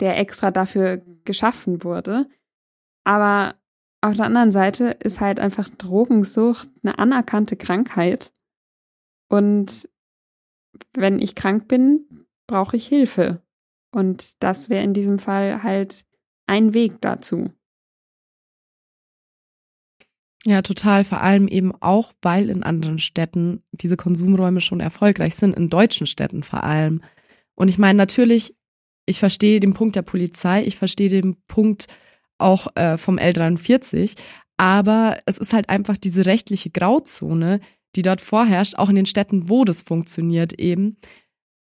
der 0.00 0.18
extra 0.18 0.50
dafür 0.50 1.02
geschaffen 1.24 1.84
wurde. 1.84 2.28
Aber 3.04 3.54
auf 4.00 4.16
der 4.16 4.26
anderen 4.26 4.50
Seite 4.52 4.96
ist 5.00 5.20
halt 5.20 5.38
einfach 5.38 5.68
Drogensucht 5.68 6.68
eine 6.82 6.98
anerkannte 6.98 7.56
Krankheit. 7.56 8.32
Und 9.32 9.88
wenn 10.92 11.18
ich 11.18 11.34
krank 11.34 11.66
bin, 11.66 12.26
brauche 12.46 12.76
ich 12.76 12.86
Hilfe. 12.86 13.42
Und 13.90 14.42
das 14.42 14.68
wäre 14.68 14.84
in 14.84 14.92
diesem 14.92 15.18
Fall 15.18 15.62
halt 15.62 16.04
ein 16.46 16.74
Weg 16.74 17.00
dazu. 17.00 17.46
Ja, 20.44 20.60
total. 20.60 21.04
Vor 21.04 21.22
allem 21.22 21.48
eben 21.48 21.72
auch, 21.80 22.12
weil 22.20 22.50
in 22.50 22.62
anderen 22.62 22.98
Städten 22.98 23.62
diese 23.70 23.96
Konsumräume 23.96 24.60
schon 24.60 24.80
erfolgreich 24.80 25.34
sind, 25.34 25.56
in 25.56 25.70
deutschen 25.70 26.06
Städten 26.06 26.42
vor 26.42 26.62
allem. 26.62 27.02
Und 27.54 27.68
ich 27.68 27.78
meine, 27.78 27.96
natürlich, 27.96 28.54
ich 29.06 29.18
verstehe 29.18 29.60
den 29.60 29.72
Punkt 29.72 29.96
der 29.96 30.02
Polizei, 30.02 30.62
ich 30.62 30.76
verstehe 30.76 31.08
den 31.08 31.36
Punkt 31.46 31.86
auch 32.36 32.66
äh, 32.74 32.98
vom 32.98 33.16
L43, 33.16 34.14
aber 34.58 35.18
es 35.24 35.38
ist 35.38 35.54
halt 35.54 35.70
einfach 35.70 35.96
diese 35.96 36.26
rechtliche 36.26 36.68
Grauzone, 36.68 37.60
die 37.96 38.02
dort 38.02 38.20
vorherrscht, 38.20 38.76
auch 38.76 38.88
in 38.88 38.96
den 38.96 39.06
Städten, 39.06 39.48
wo 39.48 39.64
das 39.64 39.82
funktioniert 39.82 40.54
eben, 40.54 40.96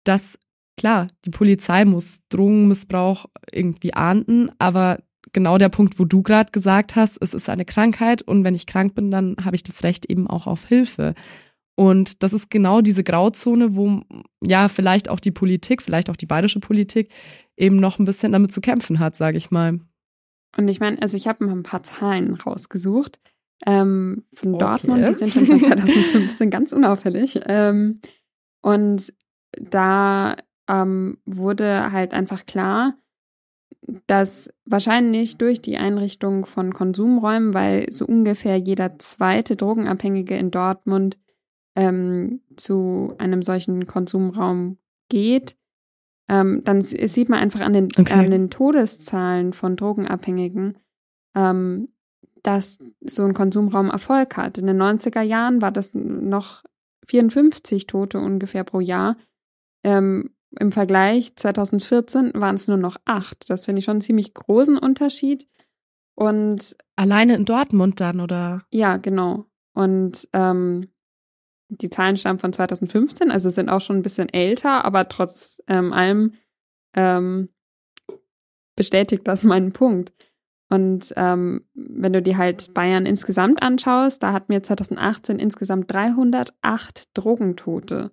dass 0.04 0.38
klar, 0.76 1.08
die 1.24 1.30
Polizei 1.30 1.84
muss 1.84 2.20
Drogenmissbrauch 2.30 3.26
irgendwie 3.52 3.94
ahnden, 3.94 4.50
aber 4.58 5.00
genau 5.32 5.58
der 5.58 5.68
Punkt, 5.68 5.98
wo 5.98 6.04
du 6.04 6.22
gerade 6.22 6.52
gesagt 6.52 6.96
hast, 6.96 7.18
es 7.20 7.34
ist 7.34 7.48
eine 7.48 7.64
Krankheit 7.64 8.22
und 8.22 8.44
wenn 8.44 8.54
ich 8.54 8.66
krank 8.66 8.94
bin, 8.94 9.10
dann 9.10 9.36
habe 9.44 9.56
ich 9.56 9.62
das 9.62 9.82
Recht 9.84 10.06
eben 10.06 10.26
auch 10.26 10.46
auf 10.46 10.66
Hilfe. 10.66 11.14
Und 11.76 12.22
das 12.22 12.32
ist 12.32 12.50
genau 12.50 12.80
diese 12.80 13.04
Grauzone, 13.04 13.74
wo 13.74 14.02
ja 14.42 14.68
vielleicht 14.68 15.08
auch 15.08 15.20
die 15.20 15.30
Politik, 15.30 15.82
vielleicht 15.82 16.10
auch 16.10 16.16
die 16.16 16.26
bayerische 16.26 16.60
Politik 16.60 17.10
eben 17.56 17.76
noch 17.76 17.98
ein 17.98 18.04
bisschen 18.04 18.32
damit 18.32 18.52
zu 18.52 18.60
kämpfen 18.60 18.98
hat, 18.98 19.16
sage 19.16 19.38
ich 19.38 19.50
mal. 19.50 19.80
Und 20.56 20.68
ich 20.68 20.80
meine, 20.80 21.00
also 21.00 21.16
ich 21.16 21.28
habe 21.28 21.44
mal 21.44 21.52
ein 21.52 21.62
paar 21.62 21.82
Zahlen 21.82 22.34
rausgesucht 22.34 23.20
ähm, 23.66 24.24
von 24.32 24.54
okay. 24.54 24.64
Dortmund. 24.64 25.08
Die 25.08 25.14
sind 25.14 25.32
schon 25.32 25.46
von 25.46 25.60
2015 25.60 26.50
ganz 26.50 26.72
unauffällig. 26.72 27.40
Ähm, 27.46 28.00
und 28.62 29.12
da 29.52 30.36
ähm, 30.68 31.18
wurde 31.24 31.92
halt 31.92 32.14
einfach 32.14 32.46
klar, 32.46 32.94
dass 34.06 34.52
wahrscheinlich 34.64 35.38
durch 35.38 35.62
die 35.62 35.76
Einrichtung 35.76 36.46
von 36.46 36.72
Konsumräumen, 36.72 37.54
weil 37.54 37.90
so 37.90 38.06
ungefähr 38.06 38.56
jeder 38.56 38.98
zweite 38.98 39.56
Drogenabhängige 39.56 40.36
in 40.36 40.50
Dortmund 40.50 41.18
ähm, 41.76 42.40
zu 42.56 43.14
einem 43.18 43.42
solchen 43.42 43.86
Konsumraum 43.86 44.78
geht, 45.08 45.56
ähm, 46.28 46.62
dann 46.64 46.82
sieht 46.82 47.28
man 47.28 47.40
einfach 47.40 47.60
an 47.60 47.72
den, 47.72 47.88
okay. 47.98 48.12
an 48.12 48.30
den 48.30 48.50
Todeszahlen 48.50 49.52
von 49.52 49.76
Drogenabhängigen, 49.76 50.78
ähm, 51.34 51.88
dass 52.42 52.78
so 53.00 53.24
ein 53.24 53.34
Konsumraum 53.34 53.90
Erfolg 53.90 54.36
hat. 54.36 54.58
In 54.58 54.66
den 54.66 54.80
90er 54.80 55.22
Jahren 55.22 55.62
war 55.62 55.70
das 55.70 55.92
noch 55.94 56.64
54 57.06 57.86
Tote 57.86 58.18
ungefähr 58.18 58.64
pro 58.64 58.80
Jahr. 58.80 59.16
Ähm, 59.84 60.30
Im 60.58 60.72
Vergleich 60.72 61.36
2014 61.36 62.32
waren 62.34 62.54
es 62.54 62.68
nur 62.68 62.76
noch 62.76 62.96
acht. 63.04 63.48
Das 63.50 63.64
finde 63.64 63.80
ich 63.80 63.84
schon 63.84 63.96
einen 63.96 64.00
ziemlich 64.02 64.34
großen 64.34 64.78
Unterschied. 64.78 65.46
Und 66.14 66.76
alleine 66.96 67.34
in 67.34 67.44
Dortmund 67.44 68.00
dann, 68.00 68.20
oder? 68.20 68.64
Ja, 68.70 68.96
genau. 68.98 69.46
Und 69.74 70.28
ähm, 70.32 70.88
die 71.68 71.88
Zahlen 71.88 72.16
stammen 72.16 72.38
von 72.38 72.52
2015, 72.52 73.30
also 73.30 73.48
sind 73.48 73.68
auch 73.68 73.80
schon 73.80 73.96
ein 73.96 74.02
bisschen 74.02 74.28
älter, 74.28 74.84
aber 74.84 75.08
trotz 75.08 75.62
ähm, 75.68 75.92
allem 75.92 76.34
ähm, 76.94 77.48
bestätigt 78.76 79.26
das 79.26 79.44
meinen 79.44 79.72
Punkt. 79.72 80.12
Und 80.70 81.12
ähm, 81.16 81.64
wenn 81.74 82.12
du 82.12 82.22
dir 82.22 82.38
halt 82.38 82.72
Bayern 82.74 83.04
insgesamt 83.04 83.60
anschaust, 83.60 84.22
da 84.22 84.32
hatten 84.32 84.52
wir 84.52 84.62
2018 84.62 85.40
insgesamt 85.40 85.92
308 85.92 87.08
Drogentote. 87.12 88.12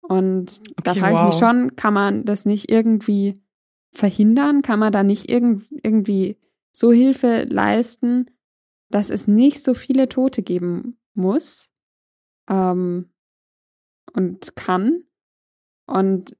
Und 0.00 0.62
okay, 0.70 0.82
da 0.82 0.94
frage 0.94 1.14
wow. 1.14 1.20
ich 1.20 1.26
mich 1.26 1.38
schon, 1.38 1.76
kann 1.76 1.92
man 1.92 2.24
das 2.24 2.46
nicht 2.46 2.70
irgendwie 2.70 3.34
verhindern? 3.92 4.62
Kann 4.62 4.78
man 4.78 4.92
da 4.92 5.02
nicht 5.02 5.30
irg 5.30 5.62
irgendwie 5.82 6.38
so 6.72 6.90
Hilfe 6.90 7.44
leisten, 7.44 8.30
dass 8.90 9.10
es 9.10 9.28
nicht 9.28 9.62
so 9.62 9.74
viele 9.74 10.08
Tote 10.08 10.42
geben 10.42 10.98
muss 11.12 11.70
ähm, 12.48 13.10
und 14.14 14.56
kann. 14.56 15.04
Und 15.86 16.34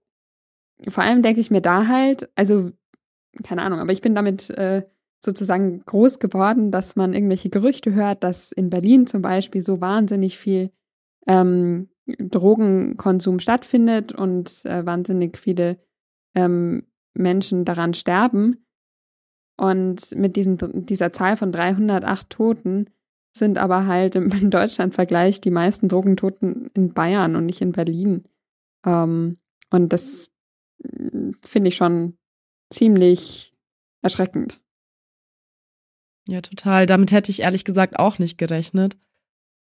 vor 0.89 1.05
allem 1.05 1.21
denke 1.23 1.41
ich 1.41 1.51
mir 1.51 1.61
da 1.61 1.87
halt, 1.87 2.31
also 2.35 2.73
keine 3.43 3.63
Ahnung, 3.63 3.81
aber 3.81 3.93
ich 3.93 4.01
bin 4.01 4.15
damit 4.15 4.51
äh, 4.51 4.87
sozusagen 5.25 5.85
groß 5.85 6.19
geworden, 6.19 6.71
dass 6.71 6.97
man 6.97 7.15
irgendwelche 7.15 7.49
Gerüchte 7.49 7.95
hört, 7.95 8.23
dass 8.23 8.53
in 8.53 8.71
Berlin 8.71 9.07
zum 9.07 9.23
Beispiel 9.23 9.61
so 9.63 9.81
wahnsinnig 9.81 10.39
viel 10.39 10.71
ähm, 11.27 11.89
Drogenkonsum 12.07 13.39
stattfindet 13.41 14.13
und 14.13 14.65
äh, 14.65 14.85
wahnsinnig 14.85 15.39
viele 15.39 15.79
ähm, 16.35 16.85
Menschen 17.15 17.65
daran 17.65 17.95
sterben. 17.95 18.67
Und 19.57 20.15
mit 20.17 20.37
diesen, 20.37 20.59
dieser 20.87 21.13
Zahl 21.13 21.37
von 21.37 21.53
308 21.53 22.29
Toten 22.29 22.91
sind 23.37 23.59
aber 23.59 23.87
halt 23.87 24.15
im, 24.17 24.31
im 24.31 24.51
Deutschland-Vergleich 24.51 25.41
die 25.41 25.51
meisten 25.51 25.89
Drogentoten 25.89 26.71
in 26.75 26.93
Bayern 26.93 27.37
und 27.37 27.47
nicht 27.47 27.61
in 27.61 27.73
Berlin. 27.73 28.25
Ähm, 28.85 29.39
und 29.71 29.93
das 29.93 30.31
mm, 30.83 31.33
finde 31.43 31.69
ich 31.69 31.77
schon 31.77 32.19
ziemlich 32.71 33.53
erschreckend. 34.03 34.61
Ja, 36.27 36.41
total. 36.41 36.87
Damit 36.87 37.13
hätte 37.13 37.31
ich 37.31 37.41
ehrlich 37.41 37.65
gesagt 37.65 37.99
auch 37.99 38.19
nicht 38.19 38.39
gerechnet. 38.39 38.97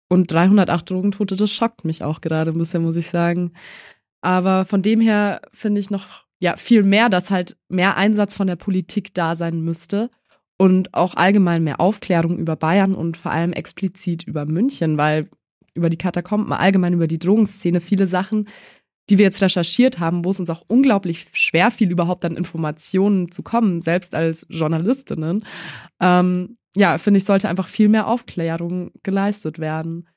Und 0.10 0.32
308 0.32 0.90
Drogentote, 0.90 1.36
das 1.36 1.52
schockt 1.52 1.86
mich 1.86 2.04
auch 2.04 2.22
gerade 2.22 2.52
ein 2.52 2.58
bisschen, 2.58 2.84
muss 2.84 2.96
ich 2.96 3.10
sagen. 3.10 3.54
Aber 4.22 4.66
von 4.66 4.82
dem 4.82 5.02
her 5.02 5.42
finde 5.54 5.82
ich 5.82 5.90
noch 5.90 6.26
ja 6.40 6.58
viel 6.58 6.84
mehr, 6.84 7.10
dass 7.10 7.30
halt 7.30 7.58
mehr 7.68 7.98
Einsatz 7.98 8.36
von 8.36 8.48
der 8.48 8.56
Politik 8.56 9.14
da 9.14 9.36
sein 9.36 9.62
müsste 9.62 10.10
und 10.58 10.94
auch 10.94 11.16
allgemein 11.16 11.64
mehr 11.64 11.80
Aufklärung 11.80 12.38
über 12.38 12.56
Bayern 12.56 12.96
und 12.96 13.18
vor 13.18 13.32
allem 13.32 13.54
explizit 13.54 14.24
über 14.24 14.46
München, 14.46 14.98
weil 14.98 15.30
über 15.74 15.90
die 15.90 15.98
Katakomben, 15.98 16.52
allgemein 16.54 16.94
über 16.94 17.08
die 17.08 17.20
Drogenszene 17.20 17.82
viele 17.82 18.08
Sachen, 18.08 18.48
die 19.10 19.18
wir 19.18 19.26
jetzt 19.26 19.42
recherchiert 19.42 20.00
haben, 20.00 20.26
wo 20.26 20.32
es 20.32 20.40
uns 20.40 20.50
auch 20.50 20.64
unglaublich 20.68 21.28
schwer 21.32 21.72
fiel, 21.72 21.92
überhaupt 21.92 22.26
an 22.26 22.36
Informationen 22.36 23.32
zu 23.32 23.42
kommen, 23.42 23.82
selbst 23.82 24.14
als 24.16 24.46
Journalistinnen. 24.50 25.46
Ähm, 26.00 26.58
ja, 26.76 26.98
finde 26.98 27.20
ich, 27.20 27.26
sollte 27.26 27.50
einfach 27.50 27.68
viel 27.68 27.90
mehr 27.90 28.08
Aufklärung 28.08 28.92
geleistet 29.04 29.60
werden. 29.60 30.08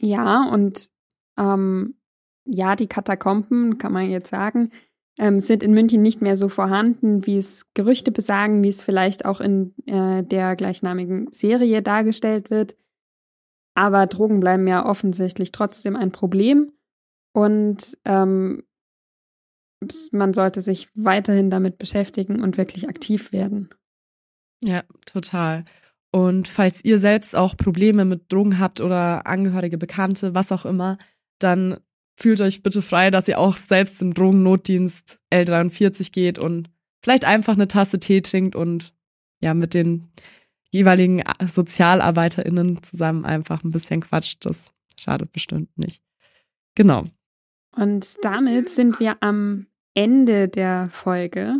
Ja, 0.00 0.48
und 0.52 0.88
ähm, 1.36 1.96
ja, 2.44 2.76
die 2.76 2.86
Katakomben, 2.86 3.78
kann 3.78 3.92
man 3.92 4.10
jetzt 4.10 4.30
sagen, 4.30 4.70
ähm, 5.18 5.40
sind 5.40 5.62
in 5.62 5.74
München 5.74 6.00
nicht 6.00 6.22
mehr 6.22 6.36
so 6.36 6.48
vorhanden, 6.48 7.26
wie 7.26 7.36
es 7.36 7.72
Gerüchte 7.74 8.12
besagen, 8.12 8.62
wie 8.62 8.68
es 8.68 8.82
vielleicht 8.82 9.24
auch 9.24 9.40
in 9.40 9.74
äh, 9.86 10.22
der 10.22 10.54
gleichnamigen 10.54 11.30
Serie 11.32 11.82
dargestellt 11.82 12.50
wird. 12.50 12.76
Aber 13.74 14.06
Drogen 14.06 14.40
bleiben 14.40 14.66
ja 14.66 14.86
offensichtlich 14.86 15.50
trotzdem 15.52 15.96
ein 15.96 16.12
Problem. 16.12 16.72
Und 17.38 17.96
ähm, 18.04 18.64
man 20.10 20.34
sollte 20.34 20.60
sich 20.60 20.88
weiterhin 20.94 21.50
damit 21.50 21.78
beschäftigen 21.78 22.42
und 22.42 22.58
wirklich 22.58 22.88
aktiv 22.88 23.30
werden. 23.30 23.68
Ja, 24.60 24.82
total. 25.06 25.64
Und 26.10 26.48
falls 26.48 26.84
ihr 26.84 26.98
selbst 26.98 27.36
auch 27.36 27.56
Probleme 27.56 28.04
mit 28.04 28.32
Drogen 28.32 28.58
habt 28.58 28.80
oder 28.80 29.24
Angehörige, 29.28 29.78
Bekannte, 29.78 30.34
was 30.34 30.50
auch 30.50 30.66
immer, 30.66 30.98
dann 31.38 31.78
fühlt 32.18 32.40
euch 32.40 32.64
bitte 32.64 32.82
frei, 32.82 33.12
dass 33.12 33.28
ihr 33.28 33.38
auch 33.38 33.56
selbst 33.56 34.02
im 34.02 34.14
Drogennotdienst 34.14 35.20
L43 35.32 36.10
geht 36.10 36.40
und 36.40 36.70
vielleicht 37.04 37.24
einfach 37.24 37.52
eine 37.52 37.68
Tasse 37.68 38.00
Tee 38.00 38.20
trinkt 38.20 38.56
und 38.56 38.94
ja, 39.40 39.54
mit 39.54 39.74
den 39.74 40.10
jeweiligen 40.72 41.22
SozialarbeiterInnen 41.40 42.82
zusammen 42.82 43.24
einfach 43.24 43.62
ein 43.62 43.70
bisschen 43.70 44.00
quatscht. 44.00 44.44
Das 44.44 44.72
schadet 44.98 45.30
bestimmt 45.30 45.78
nicht. 45.78 46.02
Genau. 46.74 47.04
Und 47.74 48.16
damit 48.22 48.70
sind 48.70 48.98
wir 49.00 49.16
am 49.20 49.66
Ende 49.94 50.48
der 50.48 50.88
Folge. 50.90 51.56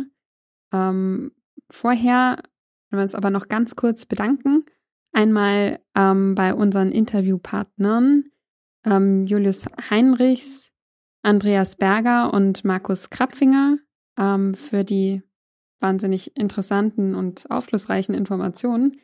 Ähm, 0.73 1.31
vorher 1.69 2.37
wollen 2.89 2.99
wir 2.99 3.01
uns 3.01 3.15
aber 3.15 3.29
noch 3.29 3.47
ganz 3.47 3.75
kurz 3.75 4.05
bedanken. 4.05 4.65
Einmal 5.11 5.79
ähm, 5.95 6.35
bei 6.35 6.53
unseren 6.53 6.91
Interviewpartnern 6.91 8.25
ähm, 8.85 9.25
Julius 9.25 9.65
Heinrichs, 9.89 10.71
Andreas 11.21 11.75
Berger 11.75 12.33
und 12.33 12.63
Markus 12.63 13.09
Krapfinger 13.09 13.77
ähm, 14.17 14.53
für 14.53 14.83
die 14.83 15.21
wahnsinnig 15.79 16.35
interessanten 16.35 17.15
und 17.15 17.49
aufschlussreichen 17.49 18.13
Informationen. 18.13 18.99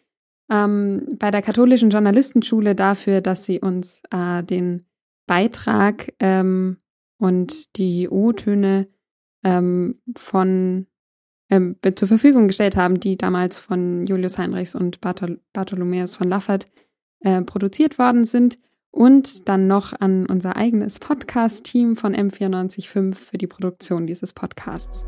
Ähm, 0.50 1.15
bei 1.18 1.32
der 1.32 1.41
katholischen 1.41 1.89
Journalistenschule 1.89 2.76
dafür, 2.76 3.22
dass 3.22 3.46
sie 3.46 3.60
uns 3.60 4.02
äh, 4.12 4.44
den 4.44 4.86
Beitrag 5.26 6.13
ähm, 6.20 6.78
und 7.17 7.78
die 7.78 8.10
O-Töne 8.10 8.88
ähm, 9.43 10.01
von 10.15 10.88
ähm, 11.49 11.75
zur 11.95 12.08
Verfügung 12.08 12.47
gestellt 12.47 12.75
haben, 12.75 12.99
die 12.99 13.17
damals 13.17 13.58
von 13.58 14.08
Julius 14.08 14.38
Heinrichs 14.38 14.75
und 14.75 15.01
Barthol 15.01 15.39
Bartholomäus 15.54 16.15
von 16.15 16.28
Laffert 16.28 16.67
äh, 17.21 17.41
produziert 17.41 17.99
worden 17.99 18.25
sind. 18.25 18.58
Und 18.91 19.49
dann 19.49 19.67
noch 19.67 19.91
an 19.99 20.25
unser 20.25 20.56
eigenes 20.56 20.99
Podcast-Team 20.99 21.97
von 21.97 22.15
M945 22.15 23.13
für 23.13 23.38
die 23.38 23.45
Produktion 23.45 24.08
dieses 24.08 24.32
Podcasts. 24.32 25.06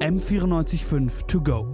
M945 0.00 1.26
to 1.26 1.40
go. 1.40 1.73